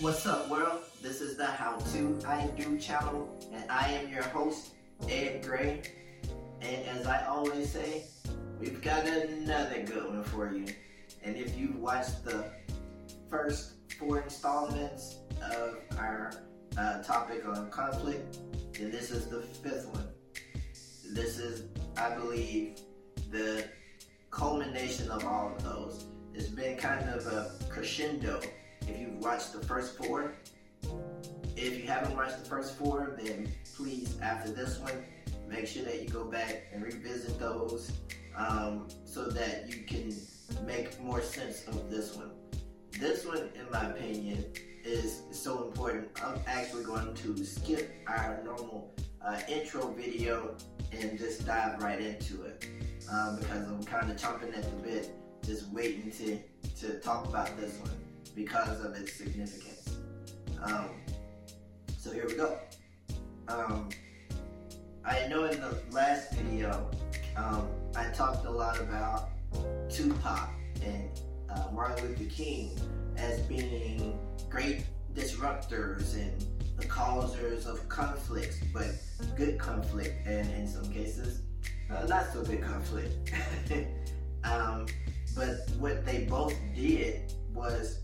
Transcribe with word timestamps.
What's 0.00 0.26
up, 0.26 0.48
world? 0.48 0.82
This 1.02 1.20
is 1.20 1.36
the 1.36 1.46
How 1.46 1.76
To 1.92 2.20
I 2.24 2.46
Do 2.56 2.78
channel, 2.78 3.28
and 3.52 3.68
I 3.68 3.88
am 3.88 4.08
your 4.08 4.22
host, 4.22 4.74
Ed 5.08 5.42
Gray. 5.42 5.82
And 6.60 6.86
as 6.86 7.04
I 7.08 7.26
always 7.26 7.72
say, 7.72 8.04
we've 8.60 8.80
got 8.80 9.04
another 9.08 9.82
good 9.82 10.06
one 10.06 10.22
for 10.22 10.52
you. 10.52 10.66
And 11.24 11.34
if 11.34 11.58
you've 11.58 11.80
watched 11.80 12.24
the 12.24 12.44
first 13.28 13.72
four 13.98 14.20
installments 14.20 15.16
of 15.42 15.78
our 15.98 16.32
uh, 16.76 17.02
topic 17.02 17.44
on 17.48 17.68
conflict, 17.68 18.38
then 18.74 18.92
this 18.92 19.10
is 19.10 19.26
the 19.26 19.42
fifth 19.42 19.88
one. 19.88 20.06
This 21.10 21.40
is, 21.40 21.64
I 21.96 22.14
believe, 22.14 22.78
the 23.32 23.64
culmination 24.30 25.10
of 25.10 25.24
all 25.24 25.56
of 25.56 25.64
those. 25.64 26.04
It's 26.34 26.46
been 26.46 26.76
kind 26.76 27.10
of 27.10 27.26
a 27.26 27.50
crescendo 27.68 28.40
if 28.88 28.98
you've 28.98 29.18
watched 29.18 29.52
the 29.52 29.64
first 29.66 29.96
four. 29.96 30.32
If 31.56 31.76
you 31.76 31.86
haven't 31.86 32.16
watched 32.16 32.42
the 32.42 32.48
first 32.48 32.76
four, 32.76 33.16
then 33.20 33.52
please, 33.76 34.16
after 34.22 34.50
this 34.50 34.78
one, 34.78 35.04
make 35.48 35.66
sure 35.66 35.82
that 35.84 36.02
you 36.02 36.08
go 36.08 36.24
back 36.24 36.66
and 36.72 36.82
revisit 36.82 37.38
those 37.38 37.92
um, 38.36 38.88
so 39.04 39.28
that 39.28 39.68
you 39.68 39.82
can 39.82 40.14
make 40.64 41.00
more 41.00 41.20
sense 41.20 41.66
of 41.66 41.90
this 41.90 42.14
one. 42.14 42.30
This 42.92 43.26
one, 43.26 43.50
in 43.54 43.70
my 43.72 43.90
opinion, 43.90 44.44
is 44.84 45.22
so 45.32 45.66
important. 45.66 46.08
I'm 46.24 46.40
actually 46.46 46.84
going 46.84 47.14
to 47.14 47.44
skip 47.44 47.92
our 48.06 48.40
normal 48.44 48.94
uh, 49.24 49.40
intro 49.48 49.92
video 49.92 50.54
and 50.92 51.18
just 51.18 51.44
dive 51.44 51.82
right 51.82 52.00
into 52.00 52.44
it 52.44 52.66
um, 53.12 53.36
because 53.36 53.66
I'm 53.66 53.84
kind 53.84 54.10
of 54.10 54.16
chomping 54.16 54.56
at 54.56 54.64
the 54.64 54.82
bit, 54.82 55.10
just 55.44 55.68
waiting 55.68 56.10
to, 56.12 56.38
to 56.80 57.00
talk 57.00 57.26
about 57.26 57.56
this 57.58 57.78
one 57.78 57.90
because 58.38 58.84
of 58.84 58.94
its 58.94 59.14
significance. 59.14 59.98
Um, 60.62 60.90
so 61.98 62.12
here 62.12 62.24
we 62.24 62.36
go. 62.36 62.56
Um, 63.48 63.88
I 65.04 65.26
know 65.26 65.46
in 65.46 65.60
the 65.60 65.76
last 65.90 66.32
video, 66.34 66.88
um, 67.36 67.68
I 67.96 68.04
talked 68.10 68.46
a 68.46 68.50
lot 68.50 68.78
about 68.78 69.30
Tupac 69.90 70.50
and 70.84 71.10
uh, 71.50 71.68
Martin 71.72 72.06
Luther 72.06 72.30
King 72.30 72.78
as 73.16 73.40
being 73.40 74.16
great 74.48 74.84
disruptors 75.14 76.14
and 76.14 76.44
the 76.76 76.86
causers 76.86 77.66
of 77.66 77.88
conflicts, 77.88 78.60
but 78.72 78.86
good 79.36 79.58
conflict, 79.58 80.14
and 80.28 80.48
in 80.54 80.68
some 80.68 80.92
cases, 80.92 81.42
uh, 81.90 82.06
not 82.06 82.32
so 82.32 82.44
good 82.44 82.62
conflict. 82.62 83.32
um, 84.44 84.86
but 85.34 85.68
what 85.80 86.06
they 86.06 86.24
both 86.30 86.54
did 86.76 87.32
was 87.52 88.00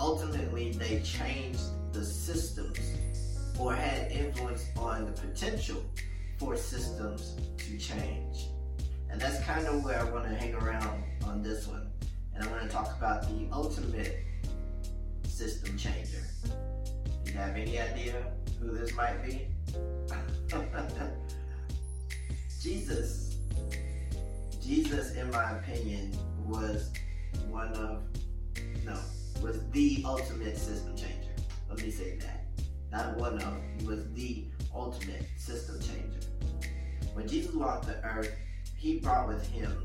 ultimately 0.00 0.72
they 0.72 1.00
changed 1.00 1.60
the 1.92 2.04
systems 2.04 2.80
or 3.58 3.74
had 3.74 4.10
influence 4.10 4.66
on 4.78 5.04
the 5.04 5.12
potential 5.12 5.84
for 6.38 6.56
systems 6.56 7.36
to 7.58 7.78
change. 7.78 8.48
And 9.10 9.20
that's 9.20 9.44
kind 9.44 9.66
of 9.66 9.84
where 9.84 10.00
I 10.00 10.04
want 10.04 10.24
to 10.24 10.34
hang 10.34 10.54
around 10.54 11.04
on 11.26 11.42
this 11.42 11.66
one. 11.66 11.90
And 12.34 12.42
I 12.42 12.50
want 12.50 12.62
to 12.62 12.68
talk 12.68 12.96
about 12.96 13.22
the 13.28 13.46
ultimate 13.52 14.24
system 15.24 15.76
changer. 15.76 16.24
Do 17.24 17.32
you 17.32 17.38
have 17.38 17.56
any 17.56 17.78
idea 17.78 18.14
who 18.58 18.72
this 18.72 18.94
might 18.94 19.22
be? 19.22 19.48
Jesus. 22.62 23.36
Jesus, 24.62 25.14
in 25.14 25.30
my 25.30 25.58
opinion, 25.58 26.16
was 26.46 26.90
one 27.48 27.68
of, 27.74 28.02
no, 28.84 28.98
was 29.42 29.60
the 29.70 30.02
ultimate 30.04 30.56
system 30.56 30.96
changer. 30.96 31.34
Let 31.68 31.82
me 31.82 31.90
say 31.90 32.18
that. 32.18 32.44
Not 32.92 33.16
one 33.18 33.40
of, 33.40 33.54
he 33.78 33.86
was 33.86 34.12
the 34.14 34.46
ultimate 34.74 35.26
system 35.36 35.80
changer. 35.80 36.26
When 37.14 37.28
Jesus 37.28 37.54
walked 37.54 37.86
the 37.86 38.04
earth, 38.04 38.34
he 38.76 38.98
brought 38.98 39.28
with 39.28 39.46
him 39.50 39.82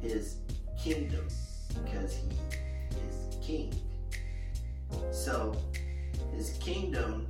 his 0.00 0.36
kingdom 0.80 1.26
because 1.84 2.16
he 2.16 2.28
is 3.06 3.36
king. 3.44 3.74
So 5.12 5.56
his 6.34 6.56
kingdom 6.58 7.28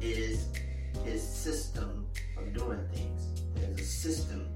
is 0.00 0.48
his 1.04 1.22
system 1.22 2.06
of 2.36 2.52
doing 2.52 2.80
things. 2.92 3.28
There's 3.54 3.80
a 3.80 3.84
system 3.84 4.48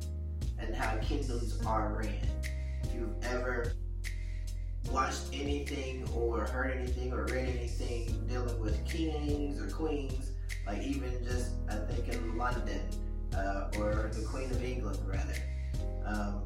and 0.58 0.74
how 0.74 0.96
kingdoms 0.98 1.60
are 1.66 1.98
ran. 2.02 2.26
If 2.82 2.94
you've 2.94 3.24
ever 3.24 3.72
watched 4.90 5.28
anything 5.32 6.08
or 6.14 6.40
heard 6.46 6.76
anything 6.76 7.12
or 7.12 7.24
read 7.26 7.48
anything 7.48 8.26
dealing 8.28 8.58
with 8.60 8.84
kings 8.86 9.60
or 9.60 9.68
queens, 9.68 10.32
like 10.66 10.82
even 10.82 11.22
just 11.24 11.52
I 11.68 11.76
think 11.76 12.08
in 12.08 12.36
London 12.36 12.80
uh, 13.34 13.70
or 13.78 14.10
the 14.14 14.24
Queen 14.28 14.50
of 14.50 14.62
England 14.62 14.98
rather, 15.06 15.34
um, 16.04 16.42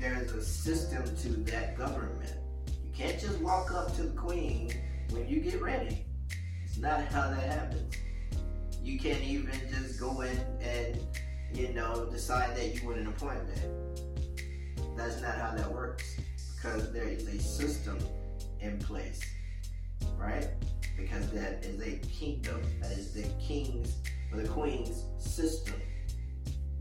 there's 0.00 0.32
a 0.32 0.42
system 0.42 1.04
to 1.16 1.28
that 1.50 1.76
government. 1.76 2.34
You 2.84 2.90
can't 2.94 3.20
just 3.20 3.38
walk 3.40 3.72
up 3.72 3.94
to 3.96 4.02
the 4.02 4.16
Queen 4.16 4.72
when 5.10 5.28
you 5.28 5.40
get 5.40 5.60
ready. 5.60 6.04
It's 6.64 6.78
not 6.78 7.04
how 7.06 7.30
that 7.30 7.52
happens. 7.52 7.94
You 8.82 8.98
can't 8.98 9.22
even 9.22 9.58
just 9.70 9.98
go 9.98 10.20
in 10.20 10.38
and 10.60 10.98
you 11.52 11.72
know 11.72 12.06
decide 12.10 12.56
that 12.56 12.74
you 12.74 12.86
want 12.86 12.98
an 12.98 13.08
appointment. 13.08 13.60
That's 14.96 15.20
not 15.20 15.36
how 15.36 15.54
that 15.54 15.70
works 15.70 16.16
because 16.66 16.92
there 16.92 17.08
is 17.08 17.28
a 17.28 17.38
system 17.38 17.98
in 18.60 18.78
place, 18.78 19.20
right? 20.18 20.48
Because 20.96 21.30
that 21.30 21.64
is 21.64 21.80
a 21.80 21.98
kingdom, 22.08 22.60
that 22.80 22.92
is 22.92 23.12
the 23.12 23.22
king's 23.40 23.96
or 24.32 24.40
the 24.40 24.48
queen's 24.48 25.04
system. 25.18 25.80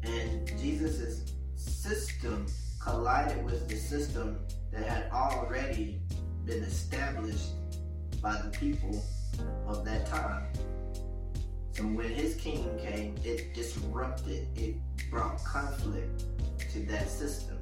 And 0.04 0.48
Jesus' 0.60 1.34
system 1.56 2.48
collided 2.82 3.44
with 3.46 3.68
the 3.68 3.76
system 3.76 4.40
that 4.72 4.88
had 4.88 5.12
already 5.12 6.02
been 6.46 6.64
established 6.64 7.50
by 8.22 8.42
the 8.42 8.50
people 8.58 9.04
of 9.68 9.86
that 9.86 10.08
time. 10.08 10.48
So 11.74 11.84
when 11.84 12.10
his 12.10 12.36
kingdom 12.36 12.80
came, 12.80 13.16
it 13.24 13.54
disrupted, 13.54 14.48
it 14.56 14.76
brought 15.12 15.44
conflict 15.44 16.24
to 16.72 16.80
that 16.86 17.10
system. 17.10 17.58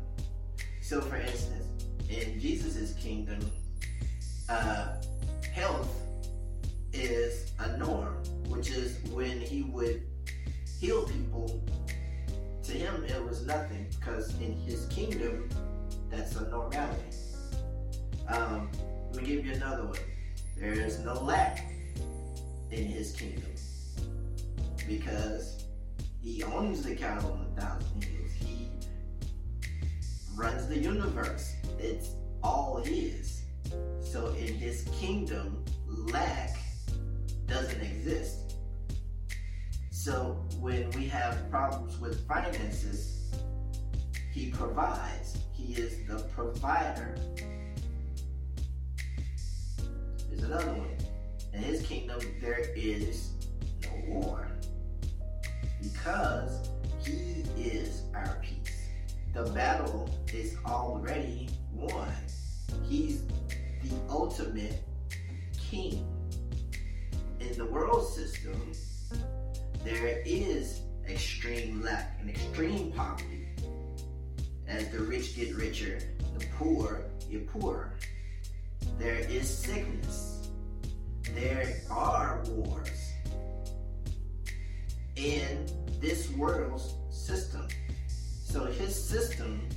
So 0.81 1.01
for 1.01 1.17
instance, 1.17 1.72
in 2.21 2.39
Jesus' 2.39 2.93
kingdom, 2.93 3.39
uh, 4.49 4.95
health 5.53 5.89
is 6.91 7.51
a 7.59 7.77
norm, 7.77 8.23
which 8.47 8.69
is 8.69 8.97
when 9.11 9.39
he 9.39 9.63
would 9.63 10.03
heal 10.79 11.03
people. 11.03 11.63
To 12.63 12.71
him, 12.71 13.03
it 13.03 13.23
was 13.23 13.45
nothing 13.45 13.87
because 13.99 14.33
in 14.39 14.53
his 14.53 14.85
kingdom, 14.87 15.49
that's 16.09 16.35
a 16.35 16.49
normality. 16.49 17.01
Um, 18.27 18.69
let 19.11 19.23
me 19.23 19.27
give 19.27 19.45
you 19.45 19.53
another 19.53 19.85
one. 19.85 19.99
There 20.57 20.71
is 20.71 20.99
no 20.99 21.13
lack 21.13 21.65
in 22.71 22.85
his 22.85 23.11
kingdom 23.11 23.43
because 24.87 25.65
he 26.21 26.43
owns 26.43 26.83
the 26.83 26.95
cattle 26.95 27.33
on 27.33 27.47
a 27.57 27.61
thousand. 27.61 28.12
Runs 30.35 30.67
the 30.67 30.77
universe. 30.77 31.55
It's 31.79 32.09
all 32.41 32.81
his. 32.83 33.43
So 34.01 34.27
in 34.29 34.53
his 34.53 34.87
kingdom, 34.99 35.63
lack 35.87 36.57
doesn't 37.47 37.81
exist. 37.81 38.55
So 39.91 40.37
when 40.59 40.89
we 40.91 41.07
have 41.07 41.49
problems 41.49 41.99
with 41.99 42.27
finances, 42.27 43.31
he 44.31 44.49
provides. 44.49 45.37
He 45.53 45.73
is 45.73 46.05
the 46.07 46.23
provider. 46.35 47.15
There's 50.29 50.43
another 50.43 50.73
one. 50.73 50.97
In 51.53 51.61
his 51.61 51.83
kingdom, 51.83 52.19
there 52.41 52.65
is 52.75 53.33
no 53.83 53.91
war 54.07 54.47
because 55.81 56.69
he 57.05 57.43
is 57.55 58.03
our 58.15 58.41
peace. 58.41 58.62
The 59.33 59.49
battle 59.49 60.07
is 60.31 60.57
already 60.63 61.49
won. 61.73 62.13
He's 62.87 63.23
the 63.81 63.95
ultimate 64.07 64.83
king. 65.59 66.07
In 67.39 67.57
the 67.57 67.65
world 67.65 68.07
system, 68.07 68.71
there 69.83 70.21
is 70.23 70.81
extreme 71.09 71.81
lack 71.81 72.15
and 72.19 72.29
extreme 72.29 72.91
poverty. 72.91 73.47
As 74.67 74.89
the 74.89 74.99
rich 74.99 75.35
get 75.35 75.55
richer, 75.55 75.99
the 76.37 76.45
poor 76.57 77.05
get 77.29 77.47
poorer. 77.47 77.97
There 78.99 79.17
is 79.17 79.49
sickness. 79.49 80.47
There 81.33 81.81
are 81.89 82.43
wars 82.47 83.13
in 85.15 85.65
this 85.99 86.29
world's 86.31 86.93
system. 87.09 87.67
So 88.53 88.65
his 88.65 88.95
system 88.95 89.67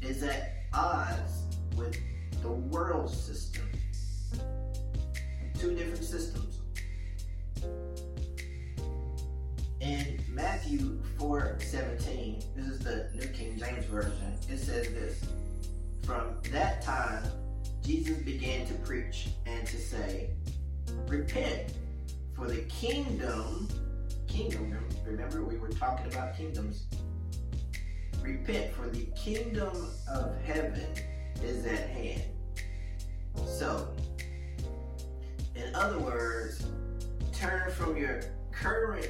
is 0.00 0.22
at 0.22 0.62
odds 0.72 1.42
with 1.76 1.94
the 2.40 2.48
world 2.48 3.10
system. 3.10 3.68
two 5.58 5.74
different 5.74 6.02
systems. 6.02 6.60
In 9.82 10.18
Matthew 10.30 11.02
4 11.18 11.58
17, 11.60 12.42
this 12.56 12.66
is 12.66 12.78
the 12.78 13.10
New 13.12 13.28
King 13.28 13.58
James 13.58 13.84
Version, 13.84 14.38
it 14.48 14.58
says 14.58 14.88
this 14.94 15.22
From 16.04 16.36
that 16.50 16.80
time, 16.80 17.24
Jesus 17.84 18.16
began 18.22 18.66
to 18.68 18.74
preach 18.86 19.28
and 19.44 19.66
to 19.66 19.76
say, 19.76 20.30
Repent, 21.06 21.74
for 22.34 22.48
the 22.48 22.62
kingdom, 22.62 23.68
kingdom, 24.28 24.78
remember 25.04 25.44
we 25.44 25.58
were 25.58 25.68
talking 25.68 26.06
about 26.06 26.34
kingdoms. 26.38 26.86
Repent, 28.22 28.72
for 28.74 28.88
the 28.88 29.06
kingdom 29.16 29.90
of 30.08 30.40
heaven 30.44 30.86
is 31.42 31.66
at 31.66 31.88
hand. 31.90 32.22
So, 33.46 33.88
in 35.56 35.74
other 35.74 35.98
words, 35.98 36.64
turn 37.32 37.70
from 37.72 37.96
your 37.96 38.20
current 38.52 39.08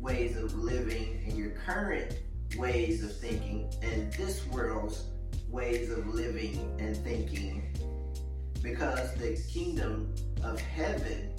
ways 0.00 0.36
of 0.36 0.54
living 0.54 1.22
and 1.26 1.36
your 1.36 1.50
current 1.50 2.18
ways 2.56 3.04
of 3.04 3.14
thinking 3.14 3.70
and 3.82 4.12
this 4.14 4.46
world's 4.46 5.04
ways 5.50 5.90
of 5.90 6.06
living 6.06 6.74
and 6.78 6.96
thinking 6.96 7.62
because 8.62 9.14
the 9.14 9.40
kingdom 9.52 10.14
of 10.42 10.60
heaven 10.60 11.30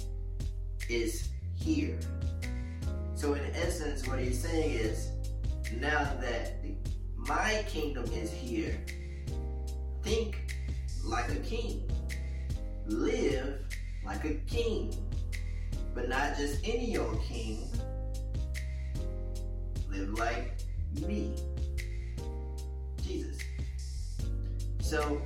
is 0.88 1.28
here. 1.54 1.98
So, 3.14 3.34
in 3.34 3.44
essence, 3.54 4.06
what 4.06 4.18
he's 4.18 4.40
saying 4.40 4.70
is 4.70 5.10
now 5.78 6.04
that 6.20 6.56
my 7.36 7.64
kingdom 7.68 8.04
is 8.12 8.32
here, 8.32 8.76
think 10.02 10.56
like 11.04 11.30
a 11.30 11.36
king, 11.36 11.88
live 12.86 13.60
like 14.04 14.24
a 14.24 14.34
king, 14.48 14.92
but 15.94 16.08
not 16.08 16.36
just 16.36 16.58
any 16.64 16.96
old 16.96 17.22
king. 17.22 17.70
Live 19.88 20.10
like 20.18 20.56
me, 21.06 21.36
Jesus. 23.00 23.38
So, 24.80 25.22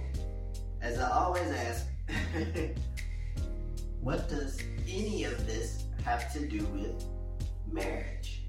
as 0.83 0.99
I 0.99 1.11
always 1.11 1.51
ask, 1.51 1.87
what 4.03 4.29
does 4.29 4.59
any 4.87 5.25
of 5.25 5.47
this 5.47 5.85
have 6.05 6.31
to 6.35 6.47
do 6.47 6.67
with 6.67 7.03
marriage? 7.73 8.43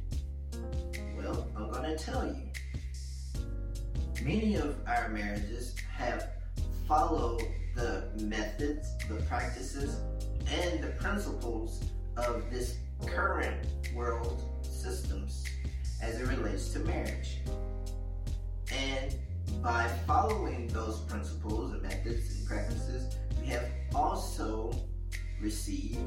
Well, 1.18 1.48
I'm 1.56 1.72
going 1.72 1.96
to 1.96 1.98
tell 1.98 2.28
you. 2.28 2.55
Many 4.26 4.56
of 4.56 4.76
our 4.88 5.10
marriages 5.10 5.76
have 5.96 6.30
followed 6.88 7.44
the 7.76 8.10
methods, 8.20 8.88
the 9.08 9.22
practices, 9.28 10.00
and 10.50 10.84
the 10.84 10.88
principles 11.00 11.84
of 12.18 12.50
this 12.50 12.78
current 13.06 13.68
world 13.94 14.42
systems 14.64 15.46
as 16.02 16.20
it 16.20 16.28
relates 16.28 16.70
to 16.70 16.80
marriage. 16.80 17.38
And 18.72 19.14
by 19.62 19.88
following 20.08 20.70
those 20.70 21.02
principles 21.02 21.74
and 21.74 21.84
methods 21.84 22.36
and 22.36 22.48
practices, 22.48 23.16
we 23.40 23.46
have 23.50 23.70
also 23.94 24.74
received 25.40 26.00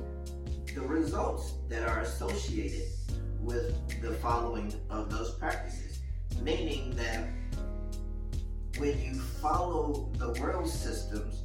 the 0.75 0.81
results 0.81 1.53
that 1.69 1.89
are 1.89 2.01
associated 2.01 2.83
with 3.41 3.77
the 4.03 4.15
following 4.15 4.75
of 4.91 5.09
those 5.09 5.37
practices. 5.37 6.01
Meaning 6.43 6.97
that 6.97 7.29
when 8.79 9.03
you 9.03 9.15
follow 9.15 10.09
the 10.19 10.31
world 10.41 10.69
systems, 10.69 11.43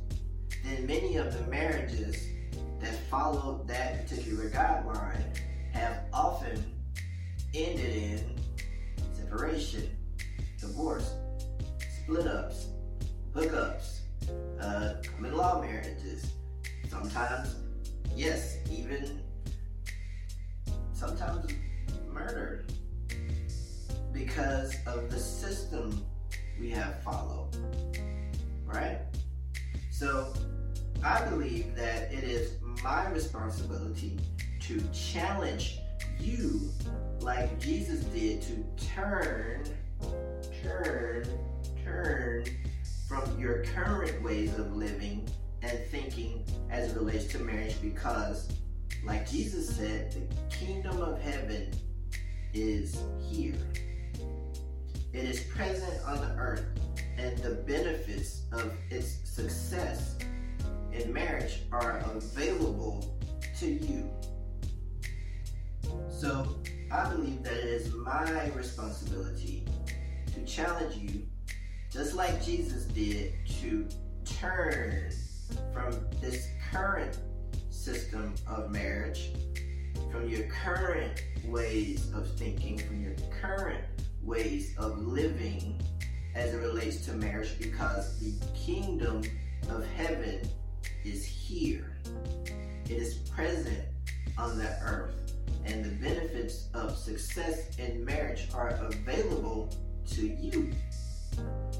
then 0.63 0.85
many 0.85 1.17
of 1.17 1.33
the 1.33 1.49
marriages 1.49 2.27
that 2.79 2.95
follow 3.09 3.63
that 3.65 4.07
particular 4.07 4.49
guideline 4.49 5.37
have 5.71 6.01
often 6.13 6.63
ended 7.55 7.95
in 7.95 8.35
separation, 9.13 9.89
divorce, 10.59 11.13
split 12.03 12.27
ups, 12.27 12.67
hookups, 13.35 13.99
uh, 14.61 14.93
common 15.03 15.35
law 15.35 15.59
marriages. 15.59 16.33
Sometimes, 16.87 17.55
yes, 18.15 18.57
even 18.71 19.19
sometimes 20.93 21.51
murder 22.11 22.63
because 24.13 24.75
of 24.85 25.09
the 25.09 25.17
system 25.17 26.05
we 26.59 26.69
have 26.71 27.01
followed. 27.03 27.49
Right? 28.65 28.99
So, 29.91 30.33
I 31.03 31.23
believe 31.25 31.75
that 31.75 32.11
it 32.11 32.23
is 32.23 32.53
my 32.83 33.09
responsibility 33.09 34.19
to 34.61 34.81
challenge 34.93 35.79
you 36.19 36.69
like 37.19 37.59
Jesus 37.59 38.03
did 38.05 38.41
to 38.43 38.63
turn, 38.93 39.63
turn, 40.61 41.27
turn 41.83 42.45
from 43.07 43.39
your 43.39 43.63
current 43.65 44.21
ways 44.23 44.57
of 44.57 44.75
living 44.75 45.27
and 45.61 45.79
thinking 45.91 46.43
as 46.69 46.91
it 46.91 46.97
relates 46.97 47.25
to 47.27 47.39
marriage 47.39 47.75
because, 47.81 48.49
like 49.05 49.29
Jesus 49.29 49.75
said, 49.75 50.11
the 50.11 50.55
kingdom 50.55 51.01
of 51.01 51.21
heaven 51.21 51.71
is 52.53 53.01
here. 53.21 53.55
It 55.13 55.25
is 55.25 55.41
present 55.41 56.03
on 56.07 56.17
the 56.21 56.35
earth, 56.41 56.65
and 57.17 57.37
the 57.37 57.51
benefits 57.51 58.41
of 58.51 58.73
its 58.89 59.19
success 59.23 60.15
in 60.91 61.13
marriage 61.13 61.61
are 61.71 62.03
available 62.15 63.15
to 63.59 63.67
you. 63.67 64.09
So, 66.09 66.55
I 66.91 67.09
believe 67.09 67.43
that 67.43 67.53
it 67.53 67.65
is 67.65 67.93
my 67.93 68.49
responsibility 68.55 69.67
to 70.33 70.43
challenge 70.45 70.95
you, 70.95 71.27
just 71.91 72.15
like 72.15 72.43
Jesus 72.43 72.85
did, 72.85 73.33
to 73.61 73.87
turn 74.25 75.11
from 75.71 75.93
this 76.21 76.47
current 76.71 77.19
system 77.69 78.33
of 78.47 78.71
marriage, 78.71 79.29
from 80.11 80.27
your 80.27 80.47
current 80.47 81.23
ways 81.45 82.11
of 82.15 82.27
thinking, 82.31 82.79
from 82.79 83.03
your 83.03 83.13
current 83.39 83.83
ways 84.23 84.75
of 84.77 84.99
living 84.99 85.81
as 86.35 86.53
it 86.53 86.57
relates 86.57 87.05
to 87.05 87.13
marriage, 87.13 87.57
because 87.59 88.19
the 88.19 88.33
kingdom 88.55 89.21
of 89.69 89.85
heaven 89.95 90.39
is 91.03 91.23
here. 91.25 91.97
It 92.85 92.97
is 92.97 93.15
present 93.29 93.85
on 94.37 94.57
the 94.57 94.69
earth 94.81 95.13
and 95.65 95.85
the 95.85 95.89
benefits 95.89 96.67
of 96.73 96.97
success 96.97 97.77
in 97.77 98.03
marriage 98.03 98.47
are 98.53 98.69
available 98.69 99.69
to 100.11 100.27
you. 100.27 100.73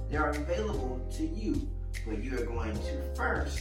They 0.10 0.18
are 0.18 0.30
available 0.30 1.06
to 1.18 1.26
you, 1.26 1.68
but 2.08 2.24
you 2.24 2.38
are 2.38 2.46
going 2.46 2.74
to 2.74 3.16
first, 3.16 3.60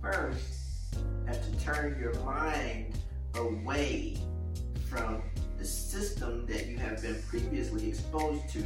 first 0.00 0.94
have 1.26 1.42
to 1.44 1.64
turn 1.64 1.98
your 2.00 2.14
mind 2.20 2.98
away 3.34 4.16
from 4.88 5.22
the 5.58 5.64
system 5.64 6.46
that 6.46 6.66
you 6.66 6.78
have 6.78 7.02
been 7.02 7.20
previously 7.28 7.88
exposed 7.88 8.48
to 8.50 8.62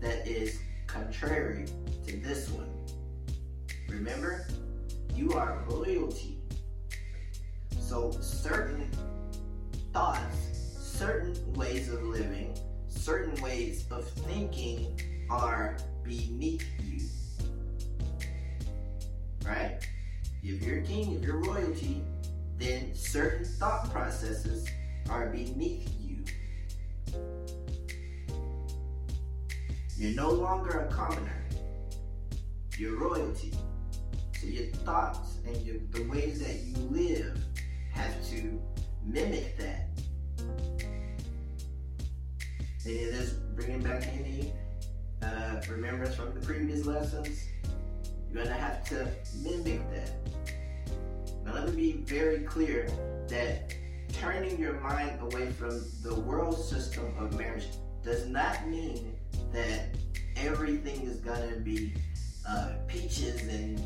that 0.00 0.26
is 0.26 0.58
contrary 0.86 1.66
to 2.06 2.16
this 2.16 2.48
one. 2.50 2.70
Remember, 3.88 4.46
you 5.14 5.32
are 5.34 5.62
royalty. 5.68 6.38
So 7.78 8.10
certain 8.20 8.90
thoughts, 9.92 10.48
certain 10.78 11.52
ways 11.52 11.90
of 11.90 12.02
living, 12.02 12.56
certain 12.88 13.40
ways 13.42 13.84
of 13.90 14.08
thinking 14.08 15.00
are 15.28 15.76
beneath 16.02 16.66
you. 16.82 17.00
Right? 19.44 19.78
If 20.42 20.62
you're 20.62 20.78
a 20.78 20.82
king, 20.82 21.16
if 21.16 21.22
you're 21.22 21.42
royalty, 21.42 22.02
then 22.58 22.94
certain 22.94 23.44
thought 23.44 23.90
processes 23.92 24.66
are 25.10 25.26
beneath 25.26 25.88
you. 26.00 26.24
You're 29.96 30.14
no 30.14 30.30
longer 30.30 30.80
a 30.80 30.92
commoner. 30.92 31.44
You're 32.76 32.98
royalty. 32.98 33.52
So 34.40 34.46
your 34.46 34.66
thoughts 34.66 35.38
and 35.46 35.56
your, 35.62 35.76
the 35.92 36.02
ways 36.08 36.40
that 36.44 36.56
you 36.64 36.76
live 36.90 37.38
have 37.92 38.26
to 38.30 38.60
mimic 39.04 39.56
that. 39.58 39.88
And 42.86 42.92
is 42.92 43.32
bringing 43.54 43.82
back 43.82 44.06
any 44.08 44.52
uh, 45.22 45.60
remembrance 45.70 46.14
from 46.16 46.34
the 46.34 46.40
previous 46.40 46.84
lessons. 46.84 47.46
You're 48.30 48.44
gonna 48.44 48.56
have 48.56 48.84
to 48.88 49.08
mimic 49.42 49.80
that. 49.90 50.10
Now 51.44 51.54
let 51.54 51.72
me 51.74 51.92
be 51.92 51.92
very 51.92 52.40
clear 52.40 52.88
that 53.28 53.74
turning 54.20 54.58
your 54.58 54.80
mind 54.80 55.20
away 55.20 55.50
from 55.50 55.82
the 56.02 56.14
world 56.14 56.58
system 56.58 57.12
of 57.18 57.36
marriage 57.38 57.66
does 58.02 58.26
not 58.26 58.66
mean 58.68 59.14
that 59.52 59.96
everything 60.36 61.02
is 61.02 61.16
gonna 61.18 61.56
be 61.56 61.94
uh, 62.48 62.72
peaches 62.86 63.42
and, 63.42 63.80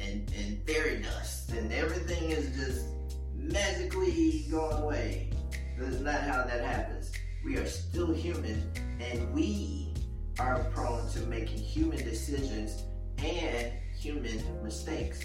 and 0.00 0.32
and 0.38 0.62
fairy 0.66 1.02
dust 1.02 1.50
and 1.52 1.72
everything 1.72 2.30
is 2.30 2.56
just 2.56 2.86
magically 3.34 4.46
going 4.50 4.82
away. 4.82 5.30
That's 5.78 6.00
not 6.00 6.20
how 6.20 6.44
that 6.44 6.64
happens. 6.64 7.12
We 7.44 7.56
are 7.56 7.66
still 7.66 8.12
human, 8.12 8.70
and 9.00 9.34
we 9.34 9.92
are 10.38 10.64
prone 10.74 11.08
to 11.10 11.20
making 11.20 11.58
human 11.58 11.98
decisions 11.98 12.84
and 13.18 13.72
human 13.98 14.42
mistakes. 14.62 15.24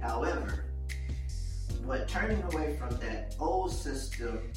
However, 0.00 0.71
what 1.84 2.08
turning 2.08 2.42
away 2.44 2.76
from 2.76 2.96
that 2.98 3.34
old 3.40 3.72
system 3.72 4.50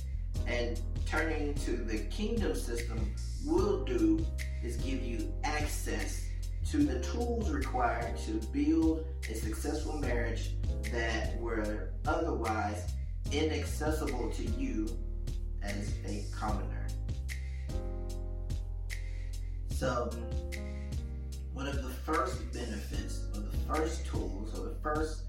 and 0.47 0.79
turning 1.05 1.53
to 1.55 1.71
the 1.71 1.99
kingdom 2.05 2.55
system 2.55 3.13
will 3.45 3.83
do 3.83 4.25
is 4.63 4.77
give 4.77 5.01
you 5.01 5.31
access 5.43 6.25
to 6.69 6.77
the 6.77 6.99
tools 7.01 7.49
required 7.49 8.17
to 8.17 8.33
build 8.51 9.05
a 9.29 9.33
successful 9.33 9.97
marriage 9.97 10.51
that 10.91 11.39
were 11.39 11.91
otherwise 12.07 12.91
inaccessible 13.31 14.31
to 14.31 14.43
you 14.43 14.87
as 15.63 15.93
a 16.05 16.23
commoner. 16.35 16.87
So, 19.69 20.09
one 21.53 21.67
of 21.67 21.83
the 21.83 21.89
first 21.89 22.51
benefits, 22.51 23.25
or 23.33 23.41
the 23.41 23.57
first 23.73 24.05
tools, 24.05 24.57
or 24.57 24.69
the 24.69 24.75
first 24.81 25.24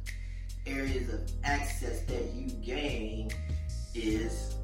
areas 0.66 1.12
of 1.12 1.20
access 1.44 2.02
that 2.02 2.32
you 2.34 2.50
gain 2.64 3.30
is 3.94 4.56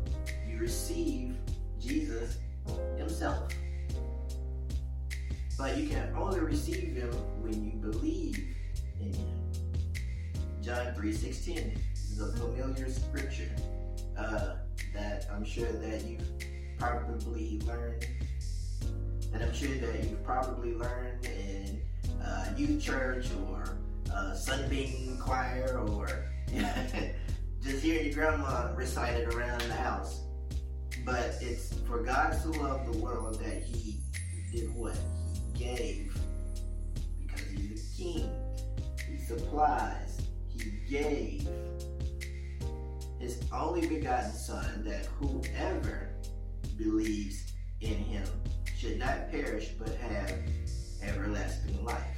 you 0.49 0.59
receive 0.59 1.37
Jesus 1.81 2.39
Himself. 2.97 3.53
But 5.57 5.77
you 5.77 5.89
can 5.89 6.13
only 6.17 6.41
receive 6.41 6.97
Him 6.97 7.11
when 7.41 7.65
you 7.65 7.73
believe 7.91 8.45
in 9.01 9.13
Him. 9.13 9.43
John 10.63 10.95
3.16 10.95 11.77
is 11.95 12.21
a 12.21 12.33
familiar 12.33 12.91
scripture 12.91 13.51
uh, 14.17 14.57
that 14.95 15.27
I'm 15.33 15.45
sure 15.45 15.71
that 15.71 16.05
you've 16.05 16.27
probably 16.79 17.61
learned 17.67 18.07
that 19.33 19.41
I'm 19.41 19.55
sure 19.55 19.75
that 19.75 20.05
you've 20.05 20.23
probably 20.25 20.75
learned 20.75 21.25
in 21.25 21.81
uh, 22.23 22.53
youth 22.57 22.83
church 22.83 23.29
or 23.49 23.79
uh, 24.15 24.35
Sunbeam 24.35 25.19
choir 25.19 25.79
or 25.89 26.27
just 27.63 27.83
hear 27.83 28.03
your 28.03 28.13
grandma 28.13 28.73
recite 28.75 29.15
it 29.17 29.35
around 29.35 29.61
the 29.63 29.75
house. 29.75 30.21
But 31.05 31.37
it's 31.41 31.73
for 31.87 32.03
God 32.03 32.41
to 32.43 32.49
love 32.61 32.93
the 32.93 32.99
world 32.99 33.41
that 33.41 33.63
He 33.63 34.01
did 34.53 34.75
what? 34.75 34.97
He 35.55 35.65
gave. 35.65 36.17
Because 37.21 37.47
He's 37.51 37.97
the 37.97 38.05
King. 38.05 38.31
He 39.09 39.19
supplies. 39.19 40.21
He 40.49 40.71
gave 40.89 41.49
His 43.19 43.43
only 43.53 43.87
begotten 43.87 44.33
Son 44.33 44.85
that 44.85 45.07
whoever 45.07 46.11
believes 46.77 47.53
in 47.81 47.95
Him 47.95 48.27
should 48.77 48.99
not 48.99 49.31
perish 49.31 49.71
but 49.79 49.95
have 49.97 50.33
everlasting 51.03 51.85
life. 51.85 52.12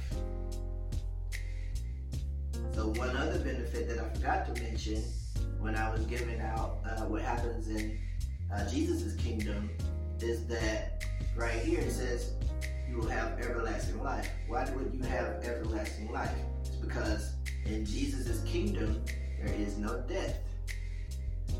So 2.75 2.87
one 2.87 3.15
other 3.15 3.39
benefit 3.39 3.87
that 3.87 3.99
I 3.99 4.09
forgot 4.09 4.53
to 4.53 4.61
mention 4.61 5.01
when 5.61 5.77
I 5.77 5.89
was 5.91 6.01
giving 6.07 6.41
out 6.41 6.79
uh, 6.85 7.05
what 7.05 7.21
happens 7.21 7.69
in 7.69 7.97
uh, 8.53 8.69
Jesus' 8.69 9.15
kingdom 9.15 9.69
is 10.19 10.45
that 10.47 11.05
right 11.37 11.57
here 11.61 11.79
it 11.79 11.91
says 11.91 12.33
you 12.89 12.97
will 12.97 13.07
have 13.07 13.39
everlasting 13.39 14.03
life. 14.03 14.29
Why 14.49 14.69
would 14.71 14.93
you 14.93 15.03
have 15.03 15.41
everlasting 15.45 16.11
life? 16.11 16.35
It's 16.65 16.75
because 16.75 17.35
in 17.63 17.85
Jesus' 17.85 18.43
kingdom 18.43 19.01
there 19.41 19.55
is 19.55 19.77
no 19.77 20.01
death. 20.01 20.37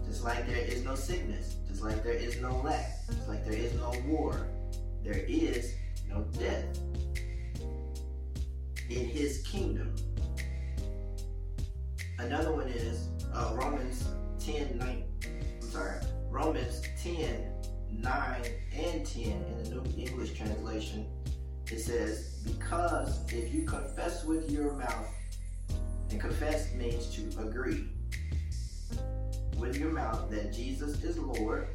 Just 0.06 0.26
like 0.26 0.46
there 0.46 0.66
is 0.66 0.84
no 0.84 0.96
sickness, 0.96 1.56
just 1.70 1.82
like 1.82 2.04
there 2.04 2.12
is 2.12 2.42
no 2.42 2.58
lack, 2.58 3.08
just 3.08 3.30
like 3.30 3.46
there 3.46 3.54
is 3.54 3.74
no 3.76 3.94
war, 4.06 4.48
there 5.02 5.24
is 5.30 5.76
no 6.10 6.26
death. 6.38 6.66
In 8.90 9.06
his 9.08 9.42
kingdom. 9.48 9.96
Another 12.26 12.54
one 12.54 12.68
is 12.70 13.10
uh, 13.36 13.52
Romans 13.54 14.04
10, 14.40 14.80
9, 14.80 15.04
I'm 15.62 15.70
sorry, 15.70 16.00
Romans 16.32 16.82
10, 17.04 17.54
9 17.92 18.42
and 18.76 19.06
10 19.06 19.24
in 19.24 19.64
the 19.64 19.70
New 19.70 19.84
English 19.96 20.34
translation. 20.34 21.06
It 21.72 21.78
says, 21.78 22.42
Because 22.44 23.32
if 23.32 23.54
you 23.54 23.62
confess 23.62 24.26
with 24.26 24.50
your 24.50 24.74
mouth, 24.74 25.08
and 26.10 26.20
confess 26.20 26.74
means 26.74 27.16
to 27.16 27.42
agree 27.44 27.90
with 29.60 29.78
your 29.78 29.92
mouth 29.92 30.28
that 30.32 30.52
Jesus 30.52 31.04
is 31.04 31.20
Lord, 31.20 31.68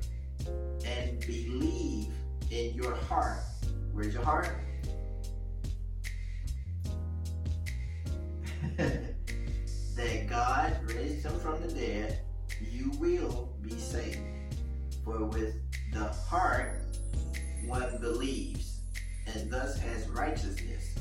and 0.85 1.21
believe 1.21 2.09
in 2.51 2.75
your 2.75 2.97
heart. 2.97 3.39
Where's 3.93 4.15
your 4.15 4.25
heart? 4.25 4.49
That 10.01 10.29
God 10.29 10.77
raised 10.87 11.27
him 11.27 11.39
from 11.41 11.61
the 11.61 11.69
dead, 11.69 12.21
you 12.59 12.91
will 12.99 13.53
be 13.61 13.79
saved. 13.79 14.19
For 15.05 15.27
with 15.27 15.55
the 15.93 16.05
heart 16.05 16.83
one 17.67 17.99
believes, 18.01 18.81
and 19.27 19.51
thus 19.51 19.79
has 19.79 20.09
righteousness, 20.09 20.95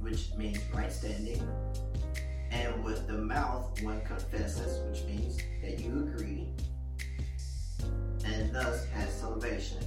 which 0.00 0.34
means 0.36 0.58
right 0.74 0.92
standing. 0.92 1.42
And 2.50 2.84
with 2.84 3.06
the 3.06 3.18
mouth 3.18 3.82
one 3.82 4.02
confesses, 4.02 4.80
which 4.90 5.04
means 5.06 5.38
that 5.62 5.80
you 5.80 6.10
agree, 6.14 6.48
and 8.24 8.54
thus 8.54 8.86
has 8.88 9.12
salvation 9.12 9.78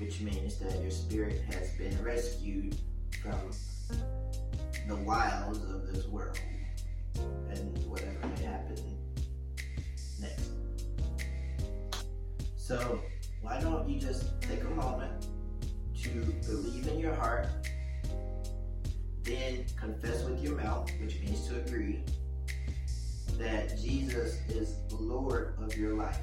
which 0.00 0.20
means 0.20 0.56
that 0.56 0.80
your 0.82 0.90
spirit 0.90 1.40
has 1.48 1.70
been 1.72 1.96
rescued 2.02 2.76
from 3.22 3.52
the 4.88 4.96
wilds 4.96 5.58
of 5.58 5.86
this 5.86 6.04
world 6.08 6.36
So, 12.66 12.98
why 13.42 13.60
don't 13.60 13.86
you 13.86 14.00
just 14.00 14.40
take 14.40 14.62
a 14.62 14.70
moment 14.70 15.26
to 16.02 16.08
believe 16.48 16.88
in 16.88 16.98
your 16.98 17.14
heart, 17.14 17.46
then 19.22 19.66
confess 19.78 20.24
with 20.24 20.42
your 20.42 20.56
mouth, 20.56 20.90
which 20.98 21.20
means 21.20 21.46
to 21.48 21.56
agree, 21.56 22.02
that 23.36 23.78
Jesus 23.78 24.38
is 24.48 24.76
the 24.88 24.96
Lord 24.96 25.58
of 25.60 25.76
your 25.76 25.92
life 25.92 26.16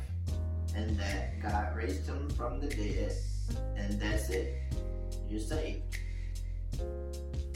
and 0.75 0.97
that 0.97 1.39
God 1.43 1.75
raised 1.75 2.07
him 2.07 2.27
from 2.31 2.59
the 2.59 2.69
dead 2.69 3.13
and 3.77 4.01
that's 4.01 4.31
it. 4.31 4.63
You're 5.29 5.41
saved. 5.41 5.99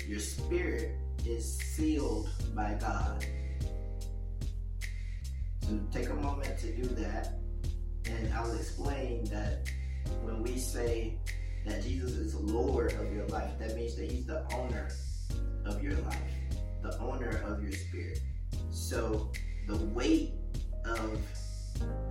Your 0.08 0.20
spirit 0.20 0.92
is 1.26 1.58
sealed 1.58 2.30
by 2.54 2.78
God. 2.80 3.26
So 5.64 5.80
take 5.92 6.10
a 6.10 6.14
moment 6.14 6.60
to 6.60 6.72
do 6.72 6.84
that, 7.02 7.40
and 8.08 8.34
I'll 8.34 8.54
explain 8.54 9.26
that 9.26 9.70
when 10.24 10.44
we 10.44 10.58
say 10.58 11.18
that 11.66 11.84
Jesus 11.84 12.12
is 12.12 12.36
Lord 12.36 12.94
of 12.94 13.12
your 13.14 13.28
life, 13.28 13.52
that 13.60 13.76
means 13.76 13.96
that 13.96 14.12
He's 14.12 14.26
the 14.26 14.46
owner 14.54 14.90
of 15.66 15.82
your 15.82 15.96
life, 15.96 16.20
the 16.82 16.98
owner 17.00 17.42
of 17.46 17.64
your 17.64 17.72
spirit. 17.72 18.20
So 18.72 19.32
the 19.68 19.78
weight 19.78 20.34
of 20.86 21.20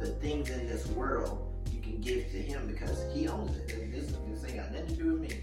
the 0.01 0.07
things 0.07 0.51
in 0.51 0.67
this 0.67 0.87
world 0.89 1.51
you 1.73 1.81
can 1.81 2.01
give 2.01 2.31
to 2.31 2.43
him 2.43 2.67
because 2.67 3.05
he 3.15 3.29
owns 3.29 3.57
it. 3.57 3.69
This, 3.93 4.13
this 4.29 4.45
ain't 4.45 4.57
got 4.57 4.73
nothing 4.73 4.97
to 4.97 5.03
do 5.03 5.13
with 5.13 5.21
me. 5.21 5.41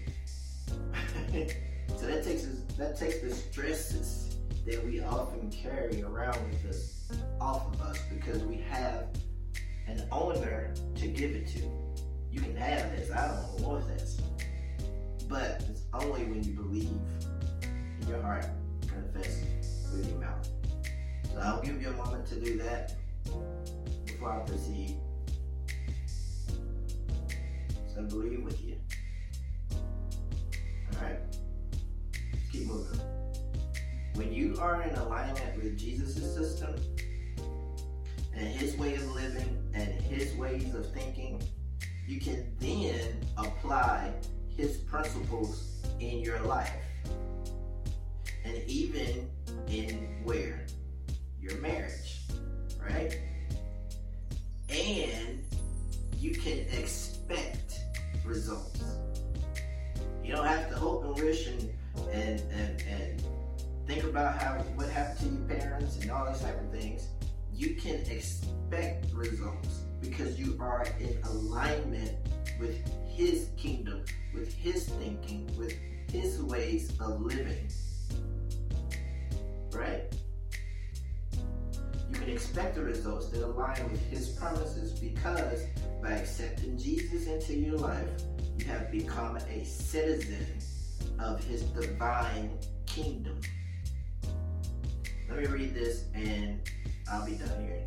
so 1.96 2.06
that 2.06 2.24
takes 2.24 2.46
that 2.76 2.98
takes 2.98 3.20
the 3.20 3.34
stresses 3.34 4.36
that 4.66 4.84
we 4.84 5.00
often 5.00 5.50
carry 5.50 6.02
around 6.02 6.38
with 6.50 6.66
us 6.66 7.10
off 7.40 7.72
of 7.74 7.80
us 7.80 7.98
because 8.14 8.42
we 8.44 8.56
have 8.56 9.06
an 9.86 10.06
owner 10.10 10.74
to 10.96 11.06
give 11.06 11.32
it 11.32 11.46
to. 11.48 11.60
You 12.30 12.40
can 12.40 12.56
have 12.56 12.90
this. 12.96 13.10
I 13.10 13.28
don't 13.28 13.60
want 13.60 13.86
this. 13.88 14.20
But 15.28 15.64
it's 15.68 15.82
only 15.94 16.24
when 16.24 16.42
you 16.42 16.54
believe 16.54 16.90
in 17.62 18.08
your 18.08 18.20
heart, 18.22 18.46
confess 18.80 19.44
with 19.92 20.08
your 20.08 20.18
mouth. 20.18 20.48
So 21.32 21.40
I'll 21.40 21.62
give 21.62 21.80
you 21.80 21.88
a 21.88 21.92
moment 21.92 22.26
to 22.26 22.40
do 22.40 22.58
that 22.58 22.94
before 24.06 24.32
I 24.32 24.46
proceed 24.46 24.96
and 27.96 28.08
believe 28.08 28.32
it 28.32 28.42
with 28.42 28.62
you. 28.62 28.76
Alright? 30.96 31.20
Keep 32.50 32.66
moving. 32.66 33.00
When 34.14 34.32
you 34.32 34.56
are 34.60 34.82
in 34.82 34.94
alignment 34.96 35.62
with 35.62 35.78
Jesus' 35.78 36.34
system 36.34 36.74
and 38.42 38.50
his 38.50 38.76
way 38.76 38.96
of 38.96 39.08
living 39.14 39.56
and 39.72 39.88
his 40.02 40.34
ways 40.34 40.74
of 40.74 40.92
thinking, 40.92 41.40
you 42.08 42.20
can 42.20 42.52
then 42.58 43.24
apply 43.38 44.12
his 44.48 44.78
principles 44.78 45.80
in 46.00 46.18
your 46.18 46.40
life 46.40 46.72
and 48.44 48.56
even 48.66 49.30
in 49.68 50.20
where 50.24 50.66
your 51.40 51.56
marriage, 51.58 52.22
right? 52.84 53.16
And 54.68 55.44
you 56.18 56.32
can 56.32 56.66
expect 56.72 57.80
results. 58.24 58.82
You 60.24 60.34
don't 60.34 60.46
have 60.46 60.68
to 60.70 60.76
hope 60.76 61.04
and 61.04 61.14
wish 61.14 61.46
and 61.46 61.72
and 62.10 62.40
and, 62.50 62.82
and 62.82 63.22
think 63.86 64.02
about 64.02 64.42
how 64.42 64.54
what 64.74 64.88
happened 64.88 65.18
to 65.48 65.54
your 65.54 65.60
parents 65.60 65.98
and 66.00 66.10
all 66.10 66.26
these 66.26 66.40
type 66.40 66.60
of 66.60 66.70
things 66.72 67.06
you 67.54 67.74
can 67.74 68.00
expect 68.10 69.12
results 69.12 69.82
because 70.00 70.38
you 70.38 70.56
are 70.60 70.86
in 70.98 71.16
alignment 71.24 72.12
with 72.58 72.76
His 73.08 73.48
kingdom, 73.56 74.04
with 74.34 74.52
His 74.54 74.88
thinking, 74.88 75.50
with 75.56 75.74
His 76.10 76.42
ways 76.42 76.92
of 77.00 77.20
living. 77.20 77.68
Right? 79.72 80.02
You 81.32 82.18
can 82.18 82.30
expect 82.30 82.74
the 82.74 82.82
results 82.82 83.28
that 83.28 83.42
align 83.44 83.90
with 83.90 84.04
His 84.10 84.28
promises 84.30 84.98
because 84.98 85.64
by 86.02 86.12
accepting 86.12 86.76
Jesus 86.76 87.26
into 87.26 87.54
your 87.54 87.78
life, 87.78 88.08
you 88.58 88.66
have 88.66 88.90
become 88.90 89.36
a 89.36 89.64
citizen 89.64 90.46
of 91.18 91.42
His 91.44 91.62
divine 91.62 92.58
kingdom. 92.86 93.40
Let 95.28 95.38
me 95.38 95.46
read 95.46 95.74
this 95.74 96.04
and 96.14 96.60
I'll 97.12 97.26
be 97.26 97.32
done 97.32 97.60
here. 97.60 97.84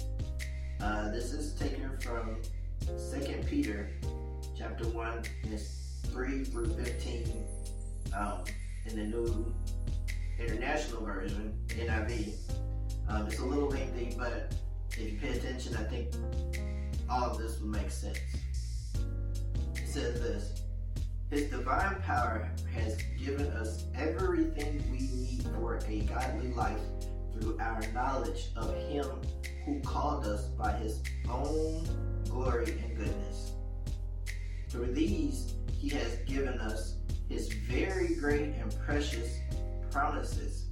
Uh, 0.79 1.09
this 1.09 1.33
is 1.33 1.55
taken 1.55 1.97
from 1.99 2.37
Second 2.95 3.47
Peter 3.47 3.89
chapter 4.55 4.87
1, 4.87 5.23
verse 5.45 5.97
3 6.11 6.43
through 6.43 6.67
15 6.67 7.43
um, 8.15 8.43
in 8.85 8.95
the 8.95 9.03
New 9.05 9.51
International 10.37 11.03
Version, 11.03 11.57
NIV. 11.69 12.35
Um, 13.09 13.25
it's 13.25 13.39
a 13.39 13.45
little 13.45 13.67
lengthy, 13.67 14.15
but 14.15 14.53
if 14.91 14.99
you 14.99 15.17
pay 15.19 15.29
attention, 15.29 15.75
I 15.75 15.83
think 15.85 16.09
all 17.09 17.23
of 17.23 17.39
this 17.39 17.59
will 17.59 17.69
make 17.69 17.89
sense. 17.89 18.19
It 19.73 19.87
says 19.87 20.21
this 20.21 20.61
His 21.31 21.49
divine 21.49 21.95
power 22.03 22.51
has 22.75 22.97
given 23.17 23.47
us 23.47 23.85
everything 23.95 24.83
we 24.91 24.99
need 24.99 25.47
for 25.55 25.79
a 25.87 26.01
godly 26.01 26.53
life 26.53 26.77
through 27.39 27.57
our 27.59 27.81
knowledge 27.93 28.47
of 28.55 28.73
Him 28.89 29.05
who 29.65 29.79
called 29.81 30.25
us 30.25 30.45
by 30.45 30.71
His 30.73 31.01
own 31.29 31.87
glory 32.29 32.71
and 32.83 32.97
goodness. 32.97 33.51
Through 34.69 34.93
these, 34.93 35.53
He 35.77 35.89
has 35.89 36.17
given 36.25 36.59
us 36.59 36.95
His 37.29 37.51
very 37.51 38.15
great 38.15 38.53
and 38.59 38.75
precious 38.85 39.39
promises. 39.91 40.65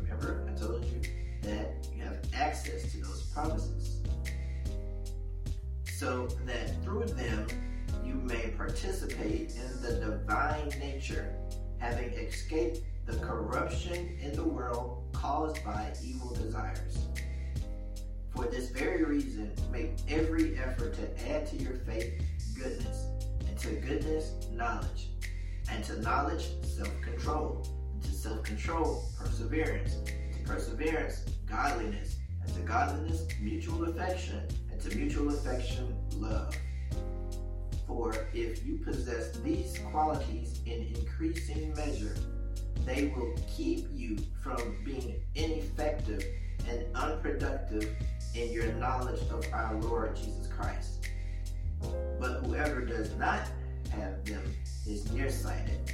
Remember, 0.00 0.46
I 0.50 0.58
told 0.58 0.84
you 0.84 1.00
that 1.42 1.86
you 1.94 2.02
have 2.02 2.18
access 2.32 2.90
to 2.92 2.98
those 2.98 3.22
promises. 3.34 4.00
So 5.84 6.26
that 6.46 6.82
through 6.82 7.06
them, 7.06 7.46
you 8.04 8.14
may 8.14 8.48
participate 8.56 9.54
in 9.54 9.82
the 9.82 10.00
divine 10.00 10.68
nature, 10.80 11.34
having 11.78 12.10
escaped 12.14 12.80
the 13.06 13.16
corruption 13.18 14.18
in 14.20 14.34
the 14.34 14.44
world 14.44 15.03
caused 15.24 15.64
by 15.64 15.90
evil 16.04 16.34
desires. 16.34 16.98
For 18.36 18.44
this 18.44 18.68
very 18.68 19.04
reason, 19.04 19.52
make 19.72 19.92
every 20.06 20.58
effort 20.58 20.92
to 20.94 21.30
add 21.30 21.46
to 21.46 21.56
your 21.56 21.76
faith 21.86 22.22
goodness, 22.54 23.06
and 23.48 23.58
to 23.60 23.70
goodness, 23.76 24.32
knowledge, 24.52 25.08
and 25.70 25.82
to 25.84 25.98
knowledge, 26.02 26.48
self 26.62 26.90
control, 27.00 27.66
and 27.94 28.02
to 28.02 28.12
self 28.12 28.42
control, 28.42 29.02
perseverance, 29.18 29.94
and 29.94 30.34
to 30.34 30.52
perseverance, 30.52 31.24
godliness, 31.46 32.16
and 32.42 32.54
to 32.54 32.60
godliness, 32.60 33.26
mutual 33.40 33.84
affection, 33.84 34.42
and 34.70 34.78
to 34.82 34.94
mutual 34.94 35.30
affection, 35.30 35.96
love. 36.16 36.54
For 37.86 38.28
if 38.34 38.66
you 38.66 38.76
possess 38.76 39.38
these 39.38 39.78
qualities 39.90 40.60
in 40.66 40.94
increasing 40.94 41.72
measure, 41.74 42.14
they 42.84 43.12
will 43.16 43.34
keep 43.56 43.86
you 43.92 44.18
from 44.42 44.76
being 44.84 45.20
ineffective 45.34 46.24
and 46.68 46.84
unproductive 46.94 47.94
in 48.34 48.52
your 48.52 48.72
knowledge 48.74 49.20
of 49.30 49.46
our 49.52 49.74
Lord 49.80 50.16
Jesus 50.16 50.46
Christ. 50.48 51.08
But 52.18 52.44
whoever 52.44 52.80
does 52.84 53.14
not 53.16 53.48
have 53.90 54.24
them 54.24 54.42
is 54.86 55.10
nearsighted 55.12 55.92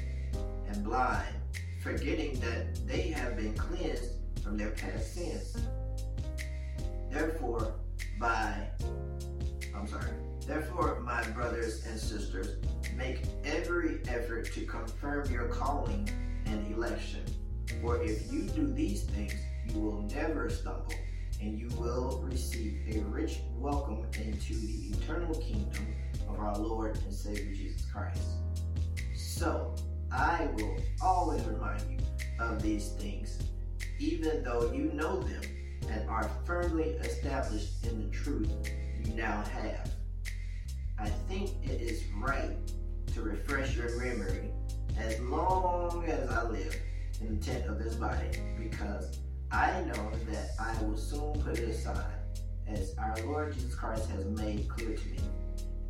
and 0.69 0.85
blind, 0.85 1.35
forgetting 1.83 2.39
that 2.41 2.87
they 2.87 3.09
have 3.09 3.37
been 3.37 3.55
cleansed 3.55 4.13
from 4.43 4.57
their 4.57 4.71
past 4.71 5.15
sins. 5.15 5.57
Therefore, 7.11 7.75
by 8.19 8.69
I'm 9.75 9.87
sorry. 9.87 10.11
Therefore, 10.47 11.01
my 11.01 11.23
brothers 11.29 11.87
and 11.87 11.99
sisters, 11.99 12.57
make 12.97 13.23
every 13.45 14.01
effort 14.09 14.53
to 14.53 14.67
confirm 14.67 15.31
your 15.31 15.45
calling 15.49 16.09
and 16.51 16.75
election. 16.75 17.25
For 17.81 18.03
if 18.03 18.31
you 18.33 18.43
do 18.43 18.67
these 18.73 19.05
things, 19.05 19.35
you 19.69 19.81
will 19.81 20.03
never 20.03 20.51
stumble, 20.51 20.93
and 21.41 21.59
you 21.59 21.69
will 21.79 22.23
receive 22.25 22.81
a 22.91 23.01
rich 23.09 23.39
welcome 23.57 24.05
into 24.19 24.55
the 24.55 24.97
eternal 24.97 25.35
kingdom 25.37 25.87
of 26.29 26.41
our 26.41 26.57
Lord 26.59 26.99
and 27.05 27.15
Savior 27.15 27.55
Jesus 27.55 27.87
Christ. 27.91 28.23
So, 29.15 29.75
I 30.13 30.49
will 30.57 30.77
always 31.01 31.43
remind 31.45 31.83
you 31.89 31.99
of 32.41 32.61
these 32.61 32.89
things, 32.91 33.39
even 34.01 34.43
though 34.43 34.73
you 34.73 34.93
know 34.93 35.21
them 35.23 35.43
and 35.89 36.09
are 36.09 36.29
firmly 36.45 36.91
established 37.01 37.87
in 37.87 38.11
the 38.11 38.17
truth 38.17 38.51
you 39.05 39.15
now 39.15 39.43
have. 39.53 39.91
I 40.99 41.09
think 41.29 41.51
it 41.63 41.81
is 41.81 42.03
right 42.19 42.57
to 43.15 43.23
refresh 43.23 43.77
your 43.77 43.97
memory 43.99 44.51
as 44.99 45.19
long 45.21 46.05
as 46.07 46.29
I 46.31 46.45
live 46.45 46.77
in 47.21 47.39
the 47.39 47.45
tent 47.45 47.67
of 47.67 47.79
this 47.79 47.95
body, 47.95 48.29
because 48.59 49.19
I 49.51 49.83
know 49.83 50.11
that 50.31 50.51
I 50.61 50.83
will 50.83 50.97
soon 50.97 51.41
put 51.43 51.59
it 51.59 51.69
aside, 51.69 52.05
as 52.69 52.95
our 52.99 53.17
Lord 53.25 53.53
Jesus 53.55 53.75
Christ 53.75 54.09
has 54.11 54.25
made 54.27 54.69
clear 54.69 54.97
to 54.97 55.09
me. 55.09 55.19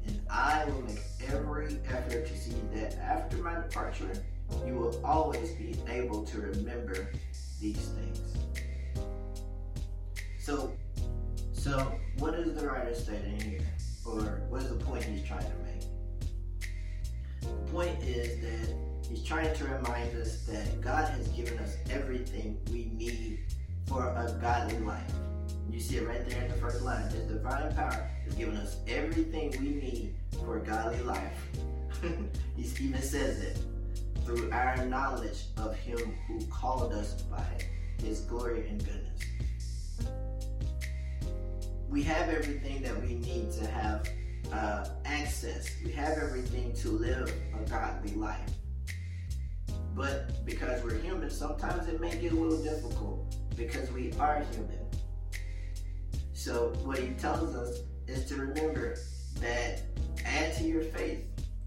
And 0.06 0.20
I 0.30 0.64
will 0.64 0.82
make 0.82 1.00
every 1.28 1.78
effort 1.88 2.26
to 2.26 2.36
see 2.36 2.54
that 2.74 2.98
after 2.98 3.36
my 3.36 3.54
departure, 3.54 4.12
you 4.66 4.74
will 4.74 5.00
always 5.04 5.52
be 5.52 5.76
able 5.88 6.24
to 6.24 6.40
remember 6.40 7.10
these 7.60 7.90
things. 7.90 8.36
So, 10.38 10.72
so 11.52 11.94
what 12.18 12.34
is 12.34 12.54
the 12.54 12.66
writer 12.66 12.94
stating 12.94 13.40
here? 13.40 13.60
Or 14.06 14.42
what 14.48 14.62
is 14.62 14.70
the 14.70 14.76
point 14.76 15.04
he's 15.04 15.22
trying 15.22 15.42
to 15.42 15.56
make? 15.64 15.69
The 17.40 17.72
point 17.72 18.02
is 18.02 18.40
that 18.40 18.74
He's 19.08 19.24
trying 19.24 19.54
to 19.56 19.64
remind 19.64 20.16
us 20.16 20.42
that 20.46 20.80
God 20.80 21.08
has 21.08 21.28
given 21.28 21.58
us 21.58 21.76
everything 21.90 22.58
we 22.70 22.90
need 22.94 23.40
for 23.86 24.08
a 24.08 24.38
godly 24.40 24.78
life. 24.80 25.12
You 25.70 25.80
see 25.80 25.96
it 25.96 26.06
right 26.06 26.28
there 26.28 26.42
in 26.42 26.48
the 26.48 26.56
first 26.56 26.82
line. 26.82 27.08
His 27.10 27.24
divine 27.24 27.74
power 27.74 28.08
has 28.24 28.34
given 28.34 28.56
us 28.56 28.76
everything 28.86 29.50
we 29.60 29.70
need 29.70 30.14
for 30.44 30.58
a 30.58 30.60
godly 30.60 31.02
life. 31.02 31.48
he 32.56 32.84
even 32.84 33.02
says 33.02 33.40
it 33.40 33.58
through 34.24 34.50
our 34.52 34.84
knowledge 34.86 35.44
of 35.56 35.74
Him 35.74 36.14
who 36.26 36.44
called 36.46 36.92
us 36.92 37.22
by 37.22 37.44
His 38.02 38.20
glory 38.20 38.68
and 38.68 38.84
goodness. 38.84 39.20
We 41.88 42.02
have 42.04 42.28
everything 42.28 42.82
that 42.82 43.00
we 43.00 43.14
need 43.14 43.52
to 43.54 43.66
have 43.66 44.08
uh, 44.52 44.88
access. 45.04 45.70
We 45.84 45.92
have 45.92 46.18
everything 46.18 46.72
to 46.74 46.90
live 46.90 47.32
a 47.54 47.68
godly 47.68 48.14
life. 48.14 48.50
But 49.94 50.44
because 50.44 50.82
we're 50.82 50.98
human, 50.98 51.30
sometimes 51.30 51.88
it 51.88 52.00
may 52.00 52.16
get 52.16 52.32
a 52.32 52.36
little 52.36 52.62
difficult 52.62 53.34
because 53.56 53.90
we 53.92 54.12
are 54.18 54.44
human. 54.52 54.78
So 56.32 56.72
what 56.84 56.98
he 56.98 57.10
tells 57.10 57.54
us 57.54 57.80
is 58.06 58.24
to 58.26 58.36
remember 58.36 58.96
that 59.40 59.82
add 60.24 60.54
to 60.56 60.64
your 60.64 60.82
faith 60.82 61.26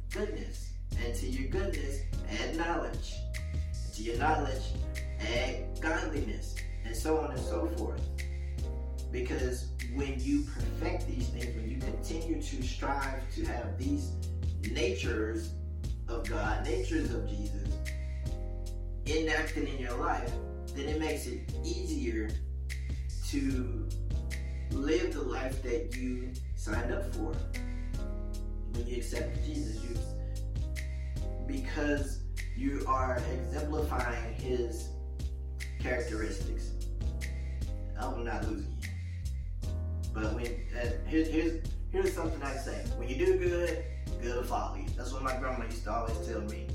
goodness, 0.09 0.73
and 1.03 1.13
to 1.15 1.27
your 1.27 1.49
goodness 1.49 2.01
add 2.39 2.55
knowledge, 2.55 3.15
and 3.43 3.93
to 3.93 4.03
your 4.03 4.17
knowledge 4.17 4.63
add 5.19 5.79
godliness, 5.81 6.55
and 6.85 6.95
so 6.95 7.17
on 7.17 7.31
and 7.31 7.39
so 7.39 7.67
forth. 7.77 8.01
Because 9.11 9.67
when 9.95 10.19
you 10.19 10.43
perfect 10.43 11.07
these 11.07 11.27
things, 11.29 11.55
when 11.55 11.69
you 11.69 11.77
continue 11.77 12.41
to 12.41 12.63
strive 12.63 13.21
to 13.35 13.45
have 13.45 13.77
these 13.77 14.11
natures 14.71 15.51
of 16.07 16.27
God, 16.27 16.65
natures 16.65 17.13
of 17.13 17.27
Jesus, 17.29 17.67
enacted 19.05 19.67
in 19.67 19.77
your 19.77 19.95
life, 19.97 20.31
then 20.75 20.89
it 20.89 20.99
makes 20.99 21.27
it 21.27 21.41
easier 21.63 22.29
to 23.29 23.87
live 24.71 25.13
the 25.13 25.21
life 25.21 25.61
that 25.63 25.95
you 25.95 26.31
signed 26.55 26.91
up 26.91 27.13
for 27.13 27.35
when 28.71 28.87
you 28.87 28.97
accepted 28.97 29.43
Jesus. 29.45 29.83
You, 29.83 29.97
because 31.45 32.19
you 32.55 32.83
are 32.87 33.21
exemplifying 33.33 34.33
his 34.35 34.89
characteristics. 35.79 36.71
I'm 37.99 38.23
not 38.23 38.47
losing. 38.49 38.72
But 40.13 40.33
when 40.33 40.45
uh, 40.45 40.89
here's 41.07 41.27
here's 41.27 41.63
here's 41.91 42.13
something 42.13 42.41
I 42.43 42.55
say: 42.55 42.83
when 42.97 43.09
you 43.09 43.15
do 43.15 43.37
good, 43.37 43.83
good 44.21 44.35
will 44.35 44.43
follow 44.43 44.75
you. 44.77 44.85
That's 44.95 45.11
what 45.11 45.23
my 45.23 45.35
grandma 45.37 45.65
used 45.65 45.83
to 45.85 45.93
always 45.93 46.17
tell 46.27 46.41
me. 46.41 46.67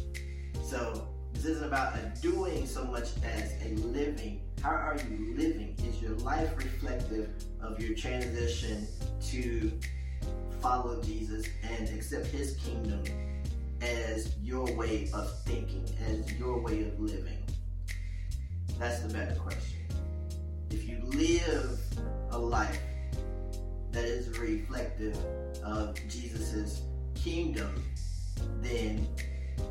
So 0.63 1.07
this 1.33 1.45
isn't 1.45 1.65
about 1.65 1.95
a 1.95 2.13
doing 2.21 2.67
so 2.67 2.85
much 2.85 3.11
as 3.25 3.53
a 3.65 3.75
living 3.87 4.41
How 4.63 4.71
are 4.71 4.97
you 5.09 5.37
living? 5.37 5.77
Is 5.87 6.03
your 6.03 6.17
life 6.19 6.57
reflective 6.57 7.31
of 7.61 7.81
your 7.81 7.97
transition 7.97 8.89
to 9.29 9.71
follow 10.61 11.01
Jesus 11.03 11.47
and 11.63 11.89
accept 11.91 12.27
his 12.27 12.57
kingdom 12.57 13.05
as 13.81 14.37
your 14.43 14.65
way 14.75 15.09
of 15.15 15.33
thinking, 15.43 15.85
as 16.09 16.33
your 16.33 16.59
way 16.59 16.83
of 16.89 16.99
living? 16.99 17.39
That's 18.79 19.01
the 19.01 19.13
better 19.13 19.35
question. 19.37 19.87
If 20.71 20.89
you 20.89 20.99
live 21.05 21.81
a 22.31 22.39
life 22.39 22.81
that 23.99 24.07
is 24.07 24.39
reflective 24.39 25.19
of 25.65 25.97
Jesus' 26.09 26.83
kingdom, 27.17 27.83
then 28.61 29.09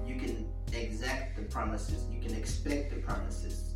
you 0.05 0.15
can 0.15 0.49
exact 0.73 1.37
the 1.37 1.43
promises, 1.43 2.03
you 2.11 2.19
can 2.19 2.35
expect 2.35 2.93
the 2.93 2.97
promises 2.97 3.75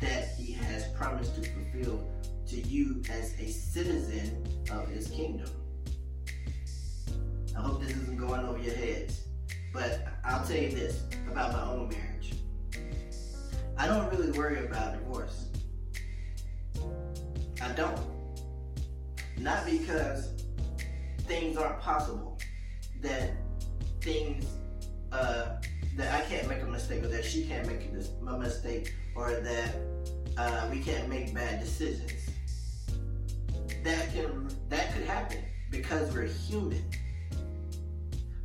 that 0.00 0.30
he 0.36 0.52
has 0.52 0.88
promised 0.96 1.40
to 1.40 1.48
fulfill 1.48 2.04
to 2.48 2.56
you 2.62 3.00
as 3.08 3.38
a 3.38 3.46
citizen 3.46 4.44
of 4.72 4.88
his 4.88 5.10
kingdom. 5.10 5.48
I 7.56 7.60
hope 7.60 7.80
this 7.80 7.90
isn't 7.90 8.16
going 8.18 8.40
over 8.40 8.58
your 8.58 8.74
heads, 8.74 9.28
but 9.72 10.08
I'll 10.24 10.44
tell 10.44 10.56
you 10.56 10.70
this 10.70 11.04
about 11.30 11.52
my 11.52 11.62
own 11.62 11.88
marriage. 11.90 12.34
I 13.76 13.86
don't 13.86 14.10
really 14.10 14.36
worry 14.36 14.66
about 14.66 14.98
divorce. 14.98 15.46
I 17.62 17.72
don't. 17.76 18.17
Not 19.40 19.64
because 19.66 20.30
things 21.20 21.56
aren't 21.56 21.80
possible, 21.80 22.38
that 23.00 23.32
things 24.00 24.44
uh, 25.12 25.56
that 25.96 26.14
I 26.14 26.24
can't 26.26 26.48
make 26.48 26.62
a 26.62 26.66
mistake, 26.66 27.02
or 27.04 27.08
that 27.08 27.24
she 27.24 27.44
can't 27.44 27.66
make 27.66 27.88
a 28.26 28.38
mistake, 28.38 28.94
or 29.14 29.32
that 29.32 29.76
uh, 30.36 30.68
we 30.70 30.80
can't 30.80 31.08
make 31.08 31.34
bad 31.34 31.60
decisions. 31.60 32.30
That 33.84 34.12
can 34.12 34.48
that 34.68 34.92
could 34.92 35.04
happen 35.04 35.44
because 35.70 36.12
we're 36.12 36.26
human. 36.26 36.84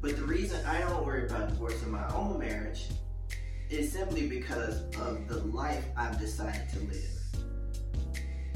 But 0.02 0.18
the 0.18 0.24
reason 0.24 0.64
I 0.66 0.82
don't 0.82 1.06
worry 1.06 1.26
about 1.26 1.50
divorce 1.50 1.82
in 1.82 1.92
my 1.92 2.08
own 2.10 2.38
marriage 2.40 2.88
is 3.70 3.92
simply 3.92 4.28
because 4.28 4.82
of 4.98 5.28
the 5.28 5.38
life 5.56 5.86
I've 5.98 6.20
decided 6.20 6.70
to 6.74 6.80
live. 6.80 7.14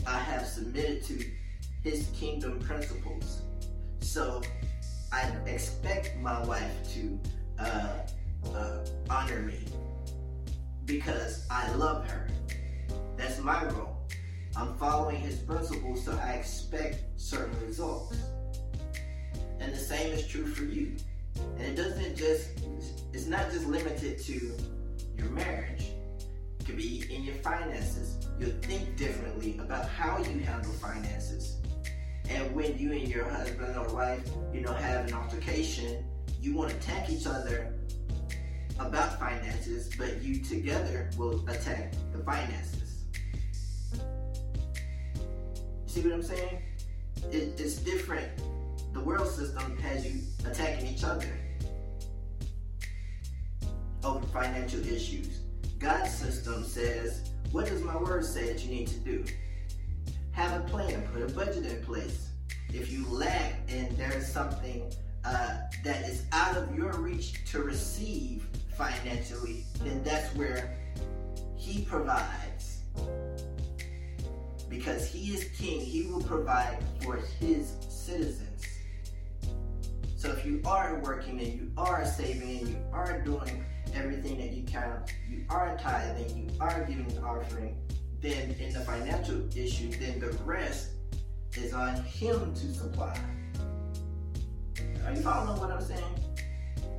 I 0.05 0.19
have 0.19 0.45
submitted 0.45 1.03
to 1.05 1.25
his 1.87 2.07
kingdom 2.13 2.59
principles. 2.59 3.41
So 4.01 4.41
I 5.11 5.21
expect 5.45 6.17
my 6.17 6.43
wife 6.45 6.73
to 6.93 7.19
uh, 7.59 7.93
uh, 8.53 8.79
honor 9.09 9.39
me 9.39 9.59
because 10.83 11.47
I 11.49 11.71
love 11.75 12.05
her. 12.09 12.27
That's 13.15 13.39
my 13.39 13.63
role. 13.65 13.95
I'm 14.57 14.75
following 14.77 15.17
his 15.17 15.37
principles, 15.37 16.03
so 16.03 16.19
I 16.21 16.31
expect 16.33 17.03
certain 17.15 17.57
results. 17.65 18.17
And 19.59 19.73
the 19.73 19.79
same 19.79 20.11
is 20.11 20.27
true 20.27 20.45
for 20.45 20.65
you. 20.65 20.97
And 21.57 21.67
it 21.67 21.75
doesn't 21.75 22.17
just, 22.17 22.49
it's 23.13 23.27
not 23.27 23.49
just 23.51 23.65
limited 23.65 24.19
to 24.23 24.51
your 25.17 25.29
marriage. 25.29 25.85
It 26.59 26.65
could 26.65 26.77
be 26.77 27.05
in 27.09 27.23
your 27.23 27.35
finances. 27.35 28.27
You'll 28.39 28.59
think 28.61 28.97
differently 28.97 29.57
about 29.59 29.87
how 29.87 30.17
you 30.17 30.39
handle 30.39 30.71
finances. 30.73 31.56
And 32.29 32.53
when 32.53 32.77
you 32.77 32.91
and 32.91 33.07
your 33.07 33.25
husband 33.25 33.77
or 33.77 33.93
wife, 33.93 34.21
you 34.53 34.61
know, 34.61 34.73
have 34.73 35.07
an 35.07 35.13
altercation, 35.13 36.03
you 36.41 36.55
want 36.55 36.71
to 36.71 36.77
attack 36.77 37.09
each 37.09 37.25
other 37.25 37.73
about 38.79 39.19
finances, 39.19 39.89
but 39.97 40.21
you 40.21 40.43
together 40.43 41.09
will 41.17 41.47
attack 41.49 41.93
the 42.13 42.19
finances. 42.19 43.05
See 45.85 46.01
what 46.01 46.13
I'm 46.13 46.23
saying? 46.23 46.61
It, 47.31 47.59
it's 47.59 47.77
different. 47.77 48.29
The 48.93 48.99
world 48.99 49.27
system 49.27 49.77
has 49.77 50.05
you 50.05 50.21
attacking 50.45 50.87
each 50.87 51.03
other 51.03 51.27
over 54.03 54.25
financial 54.27 54.85
issues. 54.85 55.41
God's 55.79 56.11
system 56.11 56.63
says, 56.63 57.31
what 57.51 57.67
does 57.67 57.81
my 57.81 57.95
word 57.97 58.25
say 58.25 58.51
that 58.51 58.63
you 58.63 58.69
need 58.69 58.87
to 58.87 58.99
do? 58.99 59.25
Have 60.37 60.61
a 60.61 60.69
plan, 60.69 61.01
put 61.11 61.23
a 61.23 61.33
budget 61.33 61.65
in 61.65 61.83
place. 61.83 62.29
If 62.71 62.91
you 62.91 63.07
lack 63.09 63.59
and 63.69 63.89
there's 63.97 64.31
something 64.31 64.93
uh, 65.25 65.61
that 65.83 66.07
is 66.07 66.25
out 66.31 66.55
of 66.55 66.75
your 66.75 66.91
reach 66.93 67.43
to 67.45 67.63
receive 67.63 68.45
financially, 68.77 69.65
then 69.83 70.03
that's 70.03 70.35
where 70.35 70.77
He 71.55 71.81
provides. 71.85 72.81
Because 74.69 75.07
He 75.07 75.33
is 75.33 75.45
King, 75.57 75.79
He 75.79 76.03
will 76.03 76.21
provide 76.21 76.83
for 77.01 77.15
His 77.39 77.71
citizens. 77.89 78.63
So 80.17 80.29
if 80.29 80.45
you 80.45 80.61
are 80.65 80.99
working 81.03 81.39
and 81.39 81.51
you 81.51 81.71
are 81.79 82.05
saving 82.05 82.59
and 82.59 82.67
you 82.69 82.77
are 82.93 83.21
doing 83.21 83.65
everything 83.95 84.37
that 84.37 84.53
you 84.53 84.61
can, 84.65 85.01
you 85.27 85.45
are 85.49 85.75
tithing, 85.79 86.37
you 86.37 86.47
are 86.59 86.85
giving 86.87 87.11
an 87.11 87.23
offering, 87.23 87.75
then 88.21 88.55
in 88.59 88.73
the 88.73 88.79
financial 88.81 89.47
issue, 89.55 89.91
then 89.91 90.19
the 90.19 90.31
rest 90.43 90.89
is 91.55 91.73
on 91.73 91.95
Him 92.03 92.53
to 92.53 92.73
supply. 92.73 93.17
Are 95.05 95.13
you 95.13 95.21
following 95.21 95.59
what 95.59 95.71
I'm 95.71 95.81
saying? 95.81 96.03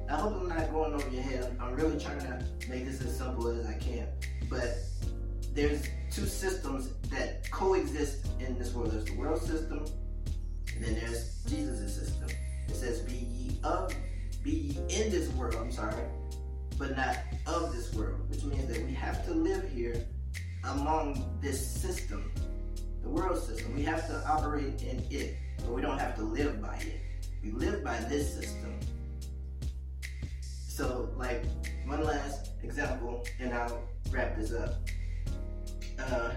I 0.08 0.14
hope 0.14 0.40
I'm 0.40 0.48
not 0.48 0.72
going 0.72 0.94
over 0.94 1.08
your 1.10 1.22
head. 1.22 1.56
I'm 1.60 1.74
really 1.74 1.98
trying 1.98 2.20
to 2.20 2.42
make 2.68 2.86
this 2.86 3.02
as 3.02 3.16
simple 3.16 3.48
as 3.48 3.66
I 3.66 3.74
can. 3.74 4.08
But 4.48 4.78
there's 5.52 5.86
two 6.10 6.24
systems 6.24 6.90
that 7.10 7.50
coexist 7.50 8.26
in 8.40 8.58
this 8.58 8.72
world. 8.72 8.92
There's 8.92 9.04
the 9.04 9.16
world 9.16 9.42
system, 9.42 9.84
and 10.74 10.84
then 10.84 10.94
there's 10.94 11.42
Jesus' 11.44 11.94
system. 11.94 12.28
It 12.68 12.74
says, 12.74 13.00
"Be 13.00 13.14
ye 13.14 13.60
of, 13.64 13.92
be 14.42 14.50
ye 14.50 14.78
in 14.88 15.10
this 15.10 15.28
world." 15.32 15.56
I'm 15.56 15.72
sorry, 15.72 16.04
but 16.78 16.96
not 16.96 17.18
of 17.46 17.74
this 17.74 17.92
world, 17.92 18.30
which 18.30 18.44
means 18.44 18.66
that 18.68 18.82
we 18.86 18.94
have 18.94 19.26
to 19.26 19.32
live 19.32 19.68
here 19.68 20.06
among 20.64 21.38
this 21.40 21.64
system, 21.64 22.32
the 23.02 23.08
world 23.08 23.42
system. 23.42 23.74
We 23.74 23.82
have 23.84 24.06
to 24.08 24.26
operate 24.26 24.82
in 24.82 25.04
it, 25.10 25.36
but 25.58 25.70
we 25.70 25.82
don't 25.82 25.98
have 25.98 26.14
to 26.16 26.22
live 26.22 26.60
by 26.60 26.76
it. 26.76 27.00
We 27.42 27.52
live 27.52 27.84
by 27.84 27.98
this 28.08 28.34
system. 28.34 28.78
So, 30.40 31.10
like, 31.16 31.44
one 31.86 32.04
last 32.04 32.50
example, 32.62 33.24
and 33.40 33.52
I'll 33.52 33.82
wrap 34.10 34.36
this 34.36 34.52
up. 34.52 34.74
Uh, 35.98 36.30